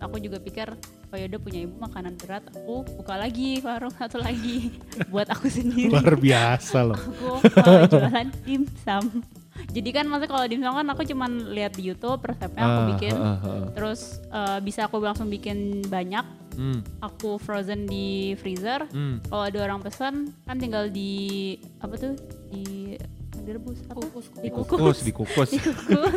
Aku 0.00 0.18
juga 0.18 0.38
pikir 0.38 0.74
oh 1.10 1.16
ya 1.16 1.26
udah 1.26 1.40
punya 1.42 1.58
ibu 1.62 1.74
makanan 1.76 2.14
berat 2.16 2.46
aku 2.48 2.86
buka 2.96 3.14
lagi 3.14 3.58
warung 3.60 3.90
satu 3.92 4.18
lagi. 4.18 4.70
Buat 5.12 5.34
aku 5.34 5.46
sendiri. 5.46 5.90
Luar 5.90 6.14
biasa 6.14 6.78
loh. 6.86 6.98
aku 6.98 7.90
jualan 7.90 8.28
dimsum 8.42 9.04
jadi 9.68 9.90
kan 9.92 10.08
maksudnya 10.08 10.30
kalau 10.32 10.46
dimsum 10.48 10.72
kan 10.72 10.88
aku 10.88 11.02
cuman 11.04 11.52
lihat 11.52 11.76
di 11.76 11.84
YouTube 11.84 12.24
resepnya 12.24 12.64
aku 12.64 12.80
Ah, 12.80 12.88
bikin. 12.96 13.12
ah, 13.12 13.26
ah, 13.28 13.44
ah. 13.44 13.68
terus 13.76 14.00
eh, 14.24 14.58
bisa 14.64 14.88
aku 14.88 14.96
langsung 14.98 15.28
bikin 15.28 15.84
banyak. 15.84 16.24
Hmm, 16.56 16.80
aku 16.98 17.36
frozen 17.36 17.84
di 17.84 18.34
freezer. 18.36 18.84
Hmm. 18.90 19.20
kalau 19.28 19.44
ada 19.46 19.58
orang 19.60 19.80
pesan 19.80 20.32
kan 20.44 20.56
tinggal 20.56 20.88
di 20.88 21.54
apa 21.78 21.94
tuh? 21.94 22.14
Di 22.48 22.96
direbus 23.42 23.78
apa? 23.88 24.00
Kukus, 24.00 24.26
kukus. 24.30 24.66
Kukus, 24.68 24.98
dikukus. 25.02 25.48
dikukus. 25.54 26.14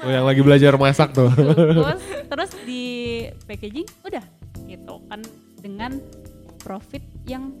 Oh, 0.00 0.10
yang 0.10 0.26
lagi 0.28 0.40
belajar 0.44 0.76
masak 0.76 1.12
tuh. 1.16 1.28
dikukus. 1.32 2.02
Terus 2.28 2.50
di 2.64 2.82
packaging 3.48 3.88
udah. 4.04 4.24
Gitu 4.64 4.94
kan 5.08 5.20
dengan 5.60 6.00
profit 6.64 7.04
yang 7.28 7.52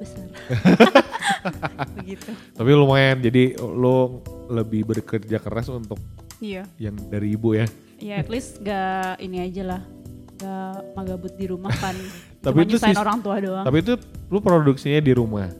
besar. 0.00 0.28
Begitu. 2.00 2.30
Tapi 2.56 2.70
lumayan, 2.72 3.20
jadi 3.20 3.56
lo 3.60 4.20
lebih 4.48 4.86
bekerja 4.86 5.40
keras 5.40 5.68
untuk 5.72 5.98
iya. 6.40 6.68
yang 6.76 6.96
dari 7.08 7.34
ibu 7.34 7.56
ya. 7.56 7.66
ya 8.00 8.20
at 8.20 8.28
least 8.28 8.60
gak 8.60 9.20
ini 9.20 9.44
aja 9.44 9.62
lah. 9.76 9.82
Gak 10.36 10.96
magabut 10.96 11.32
di 11.36 11.46
rumah 11.48 11.72
kan. 11.76 11.96
Tapi 12.46 12.62
cuma 12.68 12.86
itu 12.92 13.00
orang 13.00 13.20
tua 13.24 13.36
doang. 13.42 13.64
Tapi 13.66 13.78
itu 13.82 13.94
lu 14.30 14.38
produksinya 14.38 15.00
di 15.02 15.12
rumah. 15.16 15.50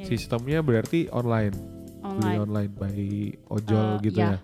Iya 0.00 0.02
harusnya 0.02 0.16
Sistemnya 0.16 0.58
berarti 0.60 1.00
online, 1.10 1.52
beli 1.52 2.08
online 2.32 2.40
online 2.40 2.72
by 2.72 3.00
ojol 3.50 3.88
Eh, 3.92 4.02
gitu 4.02 4.18
ya. 4.18 4.30
ya. 4.34 4.38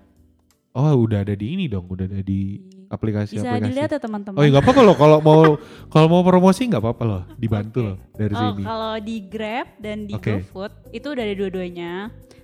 Oh, 0.73 0.93
udah 1.01 1.25
ada 1.25 1.33
di 1.33 1.47
ini 1.51 1.67
dong, 1.67 1.89
udah 1.89 2.05
ada 2.05 2.21
di 2.21 2.61
bisa 2.61 2.93
aplikasi-aplikasi. 2.93 3.65
dilihat 3.67 3.91
ya 3.91 3.99
teman-teman 3.99 4.37
Oh, 4.37 4.43
ya 4.43 4.53
nggak 4.53 4.63
apa-apa 4.63 4.83
loh 4.83 4.95
kalau 4.95 5.19
mau 5.19 5.41
kalau 5.93 6.07
mau 6.07 6.21
promosi 6.21 6.69
nggak 6.69 6.79
apa-apa 6.79 7.03
loh, 7.03 7.23
dibantu 7.35 7.81
Oke. 7.81 7.87
loh 7.87 7.97
dari 8.13 8.31
Oh, 8.31 8.41
sini. 8.45 8.63
kalau 8.63 8.93
di 9.01 9.17
Grab 9.25 9.69
dan 9.79 10.05
di 10.05 10.13
Oke. 10.13 10.45
GoFood 10.45 10.73
itu 10.93 11.07
udah 11.09 11.23
ada 11.23 11.35
dua-duanya. 11.35 11.93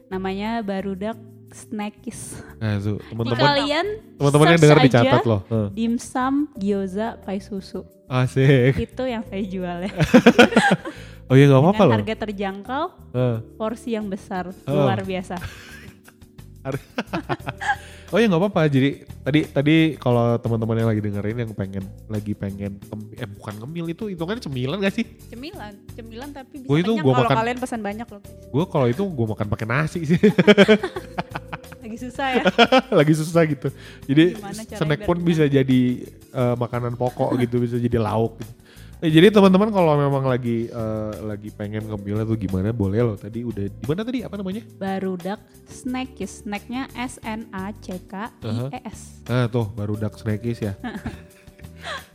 Namanya 0.09 0.61
Barudak 0.61 1.17
Snackis. 1.53 2.41
Nah, 2.57 2.77
Di 2.77 2.97
teman-teman 3.07 3.37
kalian 3.39 3.87
teman-teman 4.17 4.47
yang 4.47 4.61
dengar 4.61 4.79
dicatat 4.81 5.23
loh. 5.23 5.41
Heeh. 5.47 5.69
dimsum, 5.71 6.35
gyoza, 6.55 7.21
pai 7.21 7.37
susu. 7.37 7.85
Asik. 8.09 8.77
Itu 8.79 9.05
yang 9.05 9.21
saya 9.23 9.41
jual 9.43 9.79
ya. 9.83 9.93
Oh 11.33 11.35
ya 11.35 11.49
nggak 11.49 11.63
apa-apa 11.65 11.83
loh. 11.89 11.95
harga 11.97 12.15
terjangkau, 12.29 12.85
Heeh. 13.17 13.37
porsi 13.57 13.97
yang 13.97 14.05
besar, 14.05 14.53
Oh. 14.69 14.85
luar 14.85 15.01
biasa. 15.01 15.41
Oh 18.13 18.21
ya 18.21 18.29
nggak 18.29 18.45
apa-apa. 18.45 18.69
Jadi 18.69 19.09
tadi 19.25 19.41
tadi 19.49 19.77
kalau 19.97 20.37
teman-teman 20.37 20.77
yang 20.77 20.89
lagi 20.93 21.01
dengerin 21.01 21.49
yang 21.49 21.53
pengen 21.57 21.81
lagi 22.13 22.37
pengen 22.37 22.77
eh 23.17 23.25
bukan 23.25 23.55
ngemil 23.57 23.89
itu 23.89 24.05
hitungannya 24.13 24.45
cemilan 24.45 24.77
gak 24.85 24.93
sih? 24.93 25.09
Cemilan, 25.33 25.73
cemilan 25.97 26.29
tapi 26.29 26.61
bisa 26.61 26.69
Gua 26.69 26.77
itu 26.77 26.93
gua 27.01 27.17
kalau 27.17 27.25
makan- 27.25 27.39
kalian 27.41 27.57
pesan 27.57 27.81
banyak 27.81 28.05
loh. 28.05 28.21
Gue 28.53 28.65
kalau 28.69 28.87
itu 28.87 29.01
gue 29.01 29.27
makan 29.33 29.47
pakai 29.49 29.65
nasi 29.65 30.05
sih. 30.05 30.21
Lagi 31.83 31.97
susah 31.99 32.27
ya. 32.31 32.43
lagi 33.01 33.13
susah 33.17 33.43
gitu. 33.49 33.69
Jadi 34.07 34.25
snack 34.71 35.03
pun 35.03 35.17
bisa 35.19 35.49
jadi 35.49 35.81
eh, 36.31 36.55
makanan 36.55 36.95
pokok 36.95 37.33
gitu, 37.41 37.59
bisa 37.59 37.81
jadi 37.81 37.97
lauk. 37.97 38.37
Gitu. 38.39 38.53
Eh, 39.03 39.11
jadi 39.11 39.35
teman-teman 39.35 39.75
kalau 39.75 39.99
memang 39.99 40.23
lagi 40.23 40.71
eh, 40.71 41.13
lagi 41.27 41.51
pengen 41.51 41.91
ngemil 41.91 42.23
tuh 42.23 42.39
gimana 42.39 42.71
boleh 42.71 43.03
loh. 43.03 43.17
Tadi 43.19 43.43
udah 43.43 43.67
di 43.67 43.85
mana 43.91 44.07
tadi 44.07 44.23
apa 44.23 44.39
namanya? 44.39 44.63
Barudak 44.79 45.43
Snackis. 45.67 46.47
Snacknya 46.47 46.87
S 46.95 47.19
N 47.21 47.51
A 47.51 47.75
C 47.75 47.99
K 48.07 48.31
I 48.47 48.71
E 48.71 48.81
S. 48.87 49.27
Nah 49.27 49.51
tuh 49.51 49.67
baru 49.67 49.99
Duck 49.99 50.15
Snackies 50.15 50.63
ya. 50.63 50.79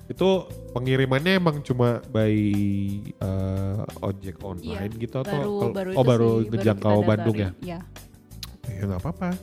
itu 0.08 0.30
pengirimannya 0.72 1.36
emang 1.36 1.60
cuma 1.60 2.00
by 2.08 2.32
eh, 3.04 3.80
ojek 4.00 4.40
online 4.40 4.96
gitu 4.96 5.20
atau 5.20 5.28
Baru 5.36 5.52
kalau- 5.60 5.76
baru 5.76 5.90
oh 5.92 6.06
baru 6.08 6.30
sih, 6.40 6.48
ngejangkau 6.56 6.98
kita 6.98 7.10
Bandung 7.12 7.36
ya? 7.36 7.50
Iya. 7.60 7.80
Ya 8.72 8.82
nggak 8.88 9.02
apa-apa. 9.04 9.36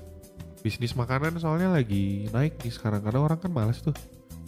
Bisnis 0.65 0.97
makanan 0.97 1.37
soalnya 1.37 1.69
lagi 1.69 2.25
naik 2.33 2.57
nih 2.65 2.73
sekarang 2.73 3.05
karena 3.05 3.21
orang 3.21 3.37
kan 3.37 3.53
malas 3.53 3.85
tuh. 3.85 3.93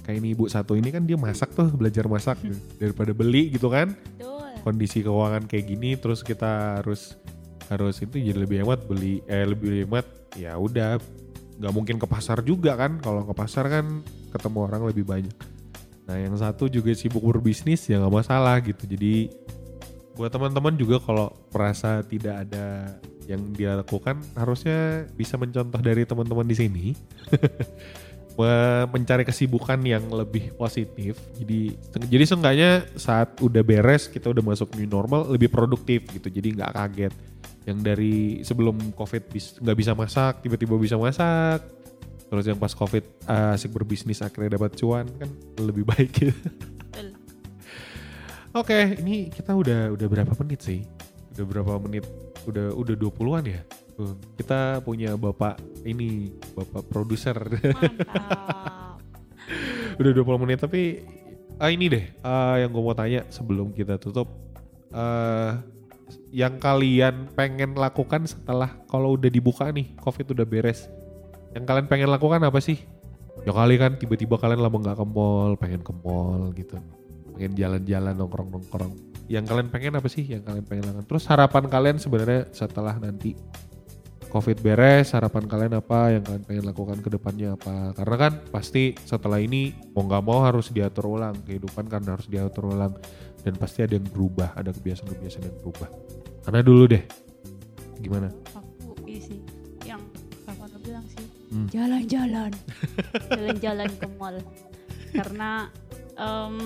Kayak 0.07 0.23
ini 0.23 0.29
ibu 0.33 0.47
satu 0.47 0.79
ini 0.79 0.95
kan 0.95 1.03
dia 1.03 1.19
masak 1.19 1.51
tuh 1.51 1.67
belajar 1.75 2.07
masak 2.07 2.39
Hmm. 2.39 2.55
daripada 2.79 3.11
beli 3.11 3.51
gitu 3.51 3.67
kan. 3.67 3.91
Betul. 4.15 4.63
Kondisi 4.63 5.03
keuangan 5.03 5.51
kayak 5.51 5.67
gini 5.67 5.99
terus 5.99 6.23
kita 6.23 6.79
harus 6.79 7.19
harus 7.67 7.99
itu 7.99 8.23
jadi 8.23 8.39
lebih 8.39 8.63
hemat 8.63 8.87
beli 8.87 9.19
eh 9.27 9.43
lebih 9.43 9.83
hemat 9.87 10.07
ya 10.39 10.55
udah 10.55 11.03
nggak 11.59 11.73
mungkin 11.75 11.99
ke 11.99 12.07
pasar 12.07 12.39
juga 12.47 12.79
kan 12.79 13.03
kalau 13.03 13.27
ke 13.27 13.35
pasar 13.35 13.67
kan 13.67 14.07
ketemu 14.31 14.59
orang 14.71 14.83
lebih 14.87 15.03
banyak 15.03 15.35
nah 16.07 16.15
yang 16.15 16.39
satu 16.39 16.71
juga 16.71 16.95
sibuk 16.95 17.27
berbisnis 17.27 17.83
ya 17.91 17.99
nggak 17.99 18.15
masalah 18.15 18.63
gitu 18.63 18.87
jadi 18.87 19.35
buat 20.15 20.31
teman-teman 20.31 20.79
juga 20.79 21.03
kalau 21.03 21.35
merasa 21.51 22.07
tidak 22.07 22.47
ada 22.47 22.95
yang 23.27 23.43
dia 23.51 23.75
lakukan 23.75 24.23
harusnya 24.39 25.11
bisa 25.19 25.35
mencontoh 25.35 25.83
dari 25.83 26.07
teman-teman 26.07 26.47
di 26.47 26.55
sini 26.55 26.85
mencari 28.93 29.25
kesibukan 29.25 29.81
yang 29.81 30.05
lebih 30.13 30.53
positif 30.55 31.17
jadi 31.41 31.73
jadi 32.05 32.25
seenggaknya 32.29 32.71
saat 33.01 33.41
udah 33.41 33.65
beres 33.65 34.13
kita 34.13 34.29
udah 34.29 34.45
masuk 34.45 34.77
new 34.77 34.85
normal 34.85 35.25
lebih 35.33 35.49
produktif 35.49 36.05
gitu 36.13 36.29
jadi 36.29 36.53
nggak 36.53 36.73
kaget 36.77 37.15
yang 37.65 37.81
dari 37.81 38.45
sebelum 38.45 38.93
covid 38.93 39.33
nggak 39.33 39.77
bisa 39.77 39.97
masak 39.97 40.45
tiba-tiba 40.45 40.77
bisa 40.77 41.01
masak 41.01 41.65
terus 42.27 42.45
yang 42.45 42.59
pas 42.59 42.75
covid 42.75 43.03
uh, 43.25 43.57
asik 43.57 43.73
berbisnis 43.73 44.21
akhirnya 44.21 44.61
dapat 44.61 44.77
cuan 44.77 45.07
kan 45.17 45.31
lebih 45.63 45.87
baik 45.91 46.11
gitu. 46.13 46.37
Oke, 48.57 48.97
ini 49.05 49.29
kita 49.29 49.53
udah 49.53 49.93
udah 49.93 50.07
berapa 50.09 50.33
menit 50.41 50.65
sih? 50.65 50.81
Udah 51.37 51.45
berapa 51.45 51.77
menit? 51.77 52.09
Udah 52.49 52.73
udah 52.73 52.97
20-an 52.97 53.45
ya? 53.45 53.61
Kita 54.37 54.85
punya 54.85 55.17
Bapak 55.17 55.57
ini, 55.89 56.33
Bapak 56.53 56.85
produser. 56.89 57.37
Mantap. 57.37 59.01
udah 59.97 60.13
20 60.13 60.43
menit 60.45 60.61
tapi 60.61 61.01
ah 61.57 61.73
ini 61.73 61.89
deh 61.89 62.05
ah, 62.21 62.61
yang 62.61 62.69
gue 62.69 62.83
mau 62.85 62.93
tanya 62.93 63.25
sebelum 63.33 63.73
kita 63.73 63.97
tutup. 63.97 64.29
Eh 64.93 65.53
yang 66.31 66.63
kalian 66.63 67.33
pengen 67.35 67.75
lakukan 67.75 68.29
setelah 68.31 68.79
kalau 68.87 69.19
udah 69.19 69.27
dibuka 69.27 69.67
nih 69.75 69.91
covid 69.99 70.31
udah 70.31 70.47
beres 70.47 70.87
yang 71.57 71.65
kalian 71.65 71.89
pengen 71.89 72.13
lakukan 72.13 72.45
apa 72.45 72.61
sih? 72.61 72.85
Ya 73.49 73.53
kali 73.57 73.81
kan 73.81 73.97
tiba-tiba 73.97 74.37
kalian 74.37 74.61
lama 74.61 74.77
nggak 74.77 75.01
ke 75.01 75.07
mall 75.09 75.57
pengen 75.57 75.81
ke 75.81 75.93
mall 76.05 76.53
gitu. 76.53 76.77
Pengen 77.33 77.57
jalan-jalan 77.57 78.13
nongkrong-nongkrong. 78.13 78.93
Yang 79.33 79.45
kalian 79.49 79.69
pengen 79.73 79.93
apa 79.97 80.09
sih? 80.13 80.25
Yang 80.29 80.43
kalian 80.45 80.65
pengen 80.69 80.85
lakukan. 80.93 81.07
Terus 81.09 81.25
harapan 81.33 81.65
kalian 81.73 81.97
sebenarnya 81.97 82.53
setelah 82.53 83.01
nanti 83.01 83.33
covid 84.37 84.61
beres 84.61 85.17
harapan 85.17 85.49
kalian 85.49 85.75
apa? 85.81 86.13
Yang 86.13 86.23
kalian 86.29 86.45
pengen 86.45 86.65
lakukan 86.69 86.99
ke 87.01 87.09
depannya 87.09 87.57
apa? 87.57 87.97
Karena 87.97 88.17
kan 88.21 88.33
pasti 88.53 88.93
setelah 89.03 89.41
ini 89.41 89.73
mau 89.97 90.05
nggak 90.05 90.23
mau 90.23 90.45
harus 90.45 90.69
diatur 90.69 91.17
ulang. 91.17 91.35
Kehidupan 91.49 91.89
kan 91.89 92.05
harus 92.05 92.29
diatur 92.29 92.77
ulang. 92.77 92.93
Dan 93.41 93.57
pasti 93.57 93.81
ada 93.81 93.97
yang 93.97 94.05
berubah 94.05 94.53
ada 94.53 94.75
kebiasaan-kebiasaan 94.77 95.45
yang 95.49 95.57
berubah. 95.65 95.89
Karena 96.45 96.61
dulu 96.61 96.85
deh. 96.85 97.03
Gimana? 97.97 98.29
Aku 98.53 98.93
ini 99.09 99.17
sih. 99.25 99.41
Yang 99.89 100.05
lo 100.47 100.79
bilang 100.85 101.07
sih 101.09 101.25
Hmm. 101.47 101.71
jalan-jalan, 101.71 102.51
jalan-jalan 103.31 103.91
ke 103.97 104.07
mall. 104.19 104.37
Karena 105.15 105.71
em, 106.17 106.57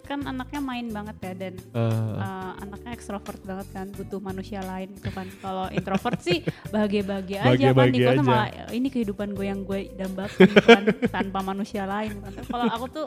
kan 0.00 0.20
anaknya 0.22 0.60
main 0.60 0.86
banget 0.86 1.16
ya 1.18 1.32
dan 1.34 1.54
Eh, 1.70 1.80
eh, 2.14 2.52
anaknya 2.58 2.90
ekstrovert 2.92 3.40
banget 3.42 3.68
kan 3.70 3.86
butuh 3.90 4.20
manusia 4.20 4.60
lain 4.60 4.92
gitu 4.92 5.10
kan. 5.10 5.26
Kalau 5.36 5.66
introvert 5.70 6.20
sih 6.20 6.38
bahagia-bahagia 6.68 7.40
aja 7.42 7.66
kan 7.70 7.88
kota 7.88 8.12
aja. 8.12 8.22
malah 8.22 8.48
ini 8.70 8.88
kehidupan 8.88 9.32
gue 9.32 9.46
yang 9.46 9.60
gue 9.62 9.90
dambakan 9.92 10.38
gitu 10.42 10.60
kan 10.62 10.82
tanpa 11.14 11.40
manusia 11.42 11.84
lain 11.84 12.20
kan. 12.20 12.32
Kalau 12.42 12.64
aku 12.66 12.86
tuh 12.86 13.06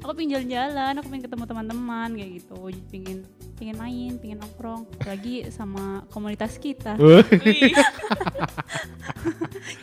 aku 0.00 0.12
pengen 0.14 0.30
jalan-jalan 0.34 0.92
aku 0.94 1.06
pengen 1.08 1.24
ketemu 1.24 1.44
teman-teman 1.46 2.08
kayak 2.14 2.30
gitu. 2.36 2.56
Jadi 2.68 2.80
pengen 2.88 3.18
pengen 3.56 3.76
main 3.76 4.12
pengen 4.16 4.38
nongkrong 4.38 4.82
lagi 5.02 5.48
sama 5.50 6.04
komunitas 6.08 6.56
kita. 6.56 6.96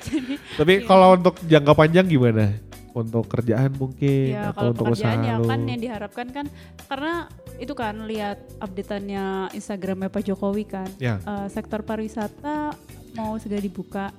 Jadi 0.03 0.33
tapi 0.57 0.73
Iya. 0.77 0.85
kalau 0.85 1.13
untuk 1.13 1.37
jangka 1.43 1.73
panjang 1.73 2.05
gimana 2.07 2.57
untuk 2.97 3.25
kerjaan 3.25 3.69
mungkin 3.71 4.33
ya 4.33 4.49
atau 4.49 4.57
kalau 4.57 4.71
untuk 4.73 4.85
usaha 4.91 5.13
ya 5.13 5.37
kan 5.39 5.59
yang 5.63 5.77
diharapkan 5.77 6.27
kan 6.29 6.45
karena 6.85 7.29
itu 7.57 7.73
kan 7.73 7.95
lihat 8.03 8.37
updateannya 8.57 9.25
Instagramnya 9.51 10.09
Pak 10.09 10.23
Jokowi 10.23 10.63
kan. 10.65 10.89
Ya 10.97 11.17
eh, 11.19 11.47
sektor 11.47 11.81
pariwisata 11.81 12.73
mau 13.13 13.37
segera 13.37 13.57
dibuka 13.59 14.09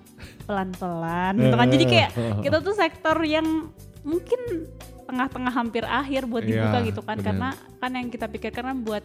pelan-pelan 0.42 1.34
gitu 1.36 1.54
kan. 1.54 1.68
Jadi 1.68 1.84
kayak 1.84 2.10
kita 2.40 2.56
tuh 2.58 2.74
sektor 2.74 3.16
yang 3.20 3.70
mungkin 4.02 4.66
tengah-tengah 5.04 5.50
hampir 5.50 5.82
akhir 5.82 6.26
buat 6.26 6.42
Iya, 6.42 6.50
dibuka 6.52 6.78
gitu 6.84 7.00
kan. 7.00 7.16
benar. 7.16 7.26
karena 7.26 7.48
kan 7.78 7.90
yang 7.92 8.08
kita 8.08 8.26
pikirkan 8.26 8.64
kan 8.66 8.78
buat 8.78 9.04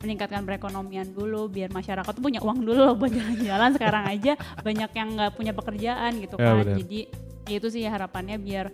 meningkatkan 0.00 0.44
perekonomian 0.44 1.08
dulu 1.10 1.48
biar 1.48 1.70
masyarakat 1.70 2.10
tuh 2.10 2.20
punya 2.20 2.40
uang 2.40 2.60
dulu 2.60 2.80
loh 2.82 2.94
buat 2.94 3.12
jalan-jalan. 3.16 3.70
Sekarang 3.72 4.04
aja 4.06 4.32
banyak 4.58 4.90
yang 4.92 5.08
nggak 5.14 5.32
punya 5.32 5.52
pekerjaan 5.52 6.12
gitu 6.18 6.34
Ya, 6.34 6.44
kan. 6.44 6.54
benar. 6.60 6.76
jadi 6.78 7.00
ya 7.44 7.56
itu 7.60 7.68
sih 7.68 7.84
harapannya 7.84 8.36
biar 8.38 8.66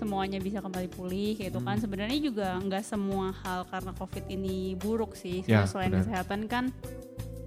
semuanya 0.00 0.38
bisa 0.38 0.58
kembali 0.58 0.88
pulih 0.88 1.36
gitu 1.36 1.58
kan 1.58 1.76
Hmm. 1.76 1.82
sebenarnya 1.82 2.18
juga 2.18 2.56
nggak 2.58 2.80
semua 2.82 3.36
hal 3.38 3.64
karena 3.64 3.92
covid 3.92 4.24
ini 4.26 4.56
buruk 4.74 5.12
sih 5.14 5.44
Ya, 5.44 5.64
selain 5.64 5.90
benar. 5.90 6.00
kesehatan 6.02 6.40
kan 6.46 6.64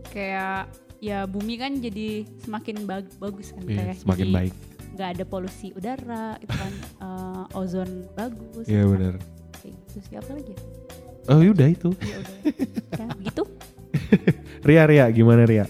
kayak 0.08 0.70
ya 1.00 1.26
bumi 1.26 1.58
kan 1.58 1.74
jadi 1.76 2.08
semakin 2.40 2.86
bag- 2.86 3.18
bagus 3.18 3.50
kan 3.50 3.64
Iya, 3.64 3.78
kayak 3.82 3.96
semakin 4.00 4.24
jadi 4.24 4.36
baik. 4.36 4.54
nggak 4.94 5.10
ada 5.12 5.24
polusi 5.26 5.68
udara 5.72 6.28
itu 6.38 6.54
kan 6.54 6.74
eh, 7.02 7.58
ozon 7.58 7.90
bagus 8.14 8.66
Iya 8.66 8.82
kan. 8.82 8.92
benar. 8.92 9.14
kayak 9.56 9.74
gitu 9.82 9.98
sih 10.02 10.16
apa 10.16 10.32
lagi 10.32 10.52
ya? 10.52 10.60
Oh 11.26 11.40
yaudah 11.40 11.68
itu. 11.68 11.90
ya 11.98 12.16
udah 12.20 12.36
ya, 12.94 13.06
gitu 13.26 13.44
Ria 14.62 14.84
Ria 14.86 15.06
gimana 15.10 15.44
Ria? 15.44 15.66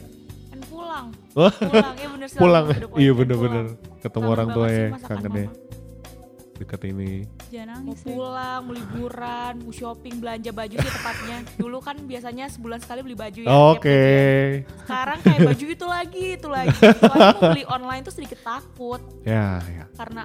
kan 0.50 0.60
pulang 0.68 1.08
Wah. 1.34 1.54
pulang 1.72 1.96
ya 1.96 2.08
bener 2.10 2.28
sih 2.28 2.38
Pulang. 2.38 2.66
Iya 2.94 3.12
kan 3.12 3.18
bener-bener 3.18 3.66
ketemu 4.00 4.12
Kangen 4.20 4.34
orang 4.34 4.48
tua 4.50 4.66
banget 4.66 4.74
sih 4.74 4.84
ya 4.84 5.50
deket 6.64 6.82
ini. 6.86 7.28
jangan 7.48 7.68
mau 7.78 7.92
nangis 7.92 8.00
ya. 8.00 8.08
pulang, 8.10 8.60
mau 8.62 8.74
liburan, 8.74 9.54
mau 9.60 9.72
shopping, 9.72 10.16
belanja 10.18 10.50
baju 10.50 10.76
sih 10.76 10.92
tepatnya. 10.92 11.38
Dulu 11.62 11.78
kan 11.78 11.96
biasanya 12.02 12.46
sebulan 12.48 12.80
sekali 12.80 13.00
beli 13.02 13.16
baju 13.16 13.40
ya. 13.40 13.50
Oke. 13.52 13.84
tiap 13.84 14.00
gajian. 14.64 14.82
Sekarang 14.82 15.18
kayak 15.22 15.40
baju 15.44 15.66
itu 15.68 15.86
lagi, 15.86 16.26
itu 16.34 16.48
lagi. 16.48 16.78
Soalnya 16.98 17.30
mau 17.34 17.44
beli 17.50 17.64
online 17.66 18.02
tuh 18.02 18.14
sedikit 18.14 18.40
takut 18.42 19.02
Ya 19.22 19.60
ya. 19.62 19.86
karena 19.94 20.24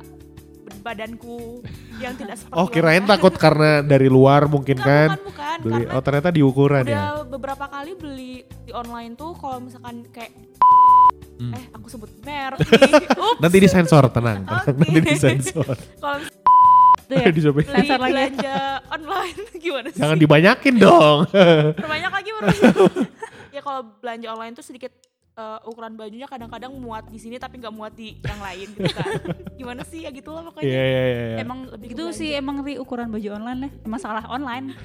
badanku 0.79 1.65
yang 1.99 2.15
tidak 2.15 2.39
seperti 2.39 2.55
Oh 2.55 2.69
kirain 2.69 3.03
orang. 3.03 3.11
takut 3.11 3.35
karena 3.35 3.81
dari 3.81 4.07
luar 4.07 4.47
mungkin 4.47 4.79
Enggak, 4.79 4.87
kan. 4.87 5.09
bukan, 5.19 5.57
bukan. 5.59 5.59
Beli. 5.65 5.85
Oh 5.91 6.01
ternyata 6.01 6.29
di 6.29 6.41
ukuran 6.41 6.85
udah 6.85 6.95
ya. 7.19 7.25
beberapa 7.25 7.67
kali 7.67 7.93
beli 7.93 8.33
di 8.63 8.71
online 8.71 9.13
tuh 9.15 9.35
kalau 9.35 9.59
misalkan 9.59 10.07
kayak 10.09 10.31
Hmm. 11.39 11.55
eh 11.55 11.65
aku 11.71 11.87
sebut 11.87 12.11
merek 12.27 12.59
nih. 12.59 13.07
Ups. 13.31 13.39
Nanti 13.39 13.57
disensor 13.63 14.05
tenang, 14.11 14.43
tenang. 14.43 14.59
Oke. 14.59 14.71
nanti 14.75 14.99
disensor. 15.07 15.75
Kalau 16.03 16.19
ya 17.09 17.31
Di 17.37 17.41
Shopee. 17.41 17.65
beli 17.65 17.73
Sensor 17.73 17.99
lagi. 18.03 18.13
belanja 18.13 18.55
online 18.91 19.39
gimana 19.57 19.89
sih? 19.95 20.01
Jangan 20.03 20.19
dibanyakin 20.19 20.75
dong. 20.77 21.19
Perbanyak 21.79 22.13
lagi 22.13 22.31
baru. 22.35 22.85
ya 23.49 23.61
kalau 23.65 23.81
belanja 24.03 24.27
online 24.29 24.53
tuh 24.53 24.67
sedikit 24.67 24.93
eh, 25.33 25.59
ukuran 25.65 25.97
bajunya 25.97 26.29
kadang-kadang 26.29 26.69
muat 26.77 27.09
di 27.09 27.17
sini 27.17 27.41
tapi 27.41 27.57
nggak 27.63 27.73
muat 27.73 27.97
di 27.97 28.19
yang 28.21 28.41
lain 28.43 28.69
gitu 28.77 28.93
kan. 28.93 29.09
Gimana 29.57 29.83
sih 29.89 30.05
ya 30.05 30.11
gitulah 30.13 30.43
pokoknya. 30.53 30.69
Iya 30.69 30.83
iya 30.85 31.01
iya. 31.01 31.25
iya. 31.33 31.37
Emang 31.47 31.59
lebih 31.71 31.87
itu 31.97 32.05
sih 32.13 32.35
emang 32.37 32.61
ri 32.61 32.77
ukuran 32.77 33.09
baju 33.09 33.29
online 33.41 33.59
lah 33.63 33.71
emang 33.87 34.01
salah 34.03 34.25
online 34.29 34.77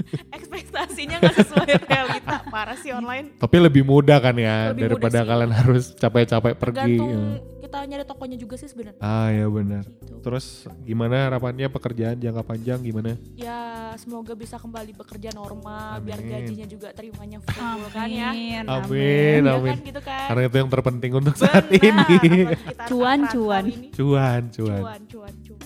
ekspektasinya 0.36 1.16
nggak 1.20 1.36
sesuai 1.42 1.72
realita. 1.88 2.36
Parah 2.48 2.76
sih 2.80 2.90
online. 2.92 3.36
Tapi 3.36 3.56
lebih 3.60 3.82
mudah 3.84 4.18
kan 4.18 4.34
ya 4.36 4.70
Lebih 4.72 4.82
daripada 4.88 5.20
mudah 5.20 5.22
sih. 5.22 5.30
kalian 5.30 5.52
harus 5.52 5.84
capek-capek 5.96 6.54
pergi. 6.56 6.96
Tergantung 6.98 7.10
ya. 7.10 7.51
Kita 7.72 7.88
nyari 7.88 8.04
tokonya 8.04 8.36
juga 8.36 8.60
sih 8.60 8.68
sebenarnya. 8.68 9.00
Ah 9.00 9.32
ya 9.32 9.48
benar. 9.48 9.80
Gitu. 9.88 10.20
Terus 10.20 10.68
gimana 10.84 11.24
harapannya 11.24 11.72
pekerjaan 11.72 12.20
jangka 12.20 12.44
panjang 12.44 12.84
gimana? 12.84 13.16
Ya 13.32 13.88
semoga 13.96 14.36
bisa 14.36 14.60
kembali 14.60 14.92
bekerja 14.92 15.32
normal 15.32 16.04
biar 16.04 16.20
Amin. 16.20 16.30
gajinya 16.36 16.66
juga 16.68 16.92
terimanya 16.92 17.40
full 17.40 17.80
kan 17.88 18.12
ya. 18.12 18.28
amin 18.28 18.68
Amin, 18.68 19.40
amin. 19.48 19.72
kan 19.72 19.80
gitu 19.88 20.00
kan. 20.04 20.26
Karena 20.28 20.40
itu 20.44 20.56
yang 20.60 20.68
terpenting 20.68 21.12
untuk 21.16 21.34
saat 21.40 21.64
Benar, 21.64 21.80
ini. 21.80 21.88
apalagi 21.88 22.28
kita 22.60 22.84
Cuan, 22.92 23.20
cuan. 23.24 23.64
ini. 23.64 23.88
Cuan, 23.88 24.42
cuan. 24.52 24.80
Cuan, 24.84 25.00
cuan, 25.08 25.34
cuan. 25.48 25.60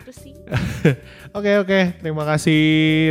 Gitu 0.00 0.12
sih. 0.16 0.32
Oke 1.36 1.62
oke, 1.62 2.02
terima 2.02 2.26
kasih 2.26 2.58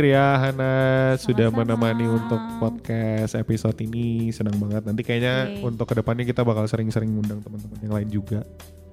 Ria 0.04 0.36
Hana 0.36 0.72
sudah 1.16 1.48
Sama-sama. 1.48 1.64
menemani 1.64 2.04
untuk 2.04 2.36
podcast 2.60 3.32
episode 3.32 3.78
ini. 3.80 4.28
Senang 4.28 4.60
banget. 4.60 4.84
Nanti 4.84 5.00
kayaknya 5.00 5.48
Oke. 5.48 5.64
untuk 5.64 5.86
ke 5.88 5.94
depannya 5.96 6.28
kita 6.28 6.44
bakal 6.44 6.68
sering-sering 6.68 7.08
undang 7.16 7.40
teman-teman 7.40 7.78
yang 7.80 7.94
lain 7.96 8.08
juga. 8.12 8.39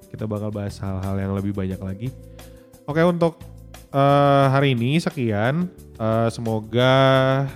Kita 0.08 0.24
bakal 0.24 0.48
bahas 0.48 0.80
hal-hal 0.80 1.16
yang 1.20 1.32
lebih 1.36 1.52
banyak 1.52 1.80
lagi. 1.80 2.08
Oke 2.88 3.04
untuk 3.04 3.36
eh, 3.92 4.46
hari 4.48 4.72
ini 4.72 4.96
sekian. 4.96 5.68
Eh, 5.98 6.28
semoga 6.30 6.94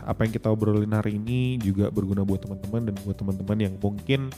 apa 0.03 0.27
yang 0.27 0.33
kita 0.35 0.51
obrolin 0.51 0.91
hari 0.91 1.15
ini 1.15 1.63
juga 1.63 1.89
berguna 1.95 2.27
buat 2.27 2.43
teman-teman 2.43 2.91
dan 2.91 2.95
buat 3.07 3.15
teman-teman 3.15 3.59
yang 3.71 3.75
mungkin 3.79 4.35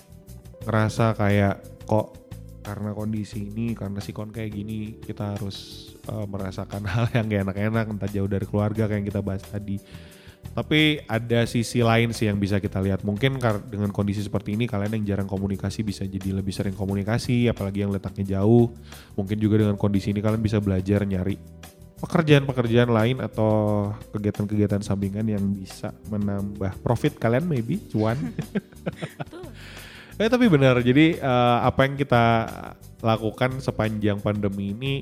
ngerasa 0.64 1.16
kayak 1.16 1.64
kok 1.88 2.24
karena 2.64 2.96
kondisi 2.96 3.52
ini 3.52 3.76
karena 3.76 4.00
sikon 4.00 4.32
kayak 4.32 4.56
gini 4.56 4.96
kita 5.00 5.36
harus 5.36 5.88
eh, 6.04 6.26
merasakan 6.28 6.84
hal 6.92 7.08
yang 7.16 7.28
gak 7.28 7.42
enak-enak 7.48 7.84
entah 7.92 8.10
jauh 8.12 8.28
dari 8.28 8.44
keluarga 8.48 8.88
kayak 8.88 9.04
yang 9.04 9.08
kita 9.08 9.20
bahas 9.20 9.44
tadi 9.44 9.76
tapi 10.52 11.00
ada 11.08 11.48
sisi 11.48 11.80
lain 11.80 12.12
sih 12.12 12.28
yang 12.28 12.36
bisa 12.36 12.60
kita 12.60 12.84
lihat. 12.84 13.00
Mungkin 13.02 13.40
dengan 13.70 13.90
kondisi 13.90 14.20
seperti 14.20 14.54
ini 14.58 14.68
kalian 14.68 15.00
yang 15.00 15.16
jarang 15.16 15.28
komunikasi 15.30 15.80
bisa 15.80 16.04
jadi 16.04 16.36
lebih 16.36 16.52
sering 16.52 16.76
komunikasi 16.76 17.48
apalagi 17.48 17.86
yang 17.86 17.90
letaknya 17.94 18.38
jauh. 18.38 18.68
Mungkin 19.16 19.40
juga 19.40 19.64
dengan 19.64 19.80
kondisi 19.80 20.12
ini 20.12 20.20
kalian 20.20 20.44
bisa 20.44 20.60
belajar 20.60 21.02
nyari 21.08 21.40
pekerjaan-pekerjaan 22.04 22.90
lain 22.92 23.16
atau 23.24 23.88
kegiatan-kegiatan 24.12 24.84
sampingan 24.84 25.24
yang 25.24 25.44
bisa 25.56 25.96
menambah 26.12 26.76
profit 26.84 27.16
kalian 27.16 27.48
maybe 27.48 27.80
cuan. 27.88 28.18
Eh 30.14 30.30
tapi 30.30 30.46
benar, 30.46 30.78
jadi 30.78 31.18
eh, 31.18 31.58
apa 31.66 31.90
yang 31.90 31.98
kita 31.98 32.46
lakukan 33.02 33.58
sepanjang 33.58 34.22
pandemi 34.22 34.70
ini, 34.70 34.94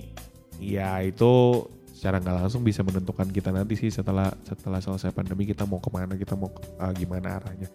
ya 0.56 1.04
itu 1.04 1.68
secara 2.02 2.18
nggak 2.18 2.34
langsung 2.34 2.66
bisa 2.66 2.82
menentukan 2.82 3.30
kita 3.30 3.54
nanti 3.54 3.78
sih 3.78 3.86
setelah 3.86 4.34
setelah 4.42 4.82
selesai 4.82 5.14
pandemi 5.14 5.46
kita 5.46 5.62
mau 5.70 5.78
ke 5.78 5.86
mana, 5.86 6.18
kita 6.18 6.34
mau 6.34 6.50
eh, 6.50 6.92
gimana 6.98 7.38
arahnya. 7.38 7.70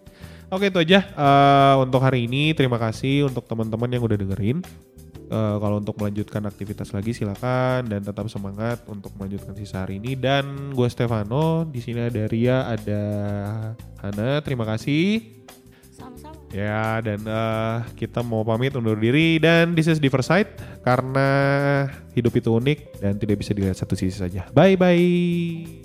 Oke 0.52 0.68
itu 0.68 0.76
aja 0.84 1.00
eh, 1.00 1.74
untuk 1.80 2.04
hari 2.04 2.28
ini. 2.28 2.52
Terima 2.52 2.76
kasih 2.76 3.32
untuk 3.32 3.48
teman-teman 3.48 3.88
yang 3.88 4.04
udah 4.04 4.20
dengerin. 4.20 4.60
Eh, 5.32 5.56
kalau 5.64 5.80
untuk 5.80 5.96
melanjutkan 5.96 6.44
aktivitas 6.44 6.92
lagi 6.92 7.16
silakan 7.16 7.88
dan 7.88 8.04
tetap 8.04 8.28
semangat 8.28 8.84
untuk 8.84 9.16
melanjutkan 9.16 9.56
sisa 9.56 9.88
hari 9.88 9.96
ini. 9.96 10.12
Dan 10.12 10.76
gue 10.76 10.88
Stefano, 10.92 11.64
di 11.64 11.80
sini 11.80 12.04
ada 12.04 12.28
Ria, 12.28 12.68
ada 12.68 13.02
Hana. 14.04 14.44
Terima 14.44 14.68
kasih. 14.68 15.40
Ya, 16.48 17.04
dan 17.04 17.20
eh, 17.28 17.76
kita 17.92 18.24
mau 18.24 18.40
pamit 18.40 18.72
undur 18.72 18.96
diri 18.96 19.36
dan 19.36 19.76
this 19.76 19.84
is 19.84 20.00
Diversite 20.00 20.48
karena 20.80 21.28
hidup 22.16 22.32
itu 22.40 22.48
unik 22.48 23.04
dan 23.04 23.20
tidak 23.20 23.44
bisa 23.44 23.52
dilihat 23.52 23.76
satu 23.76 23.92
sisi 23.92 24.16
saja. 24.16 24.48
Bye 24.56 24.80
bye. 24.80 25.77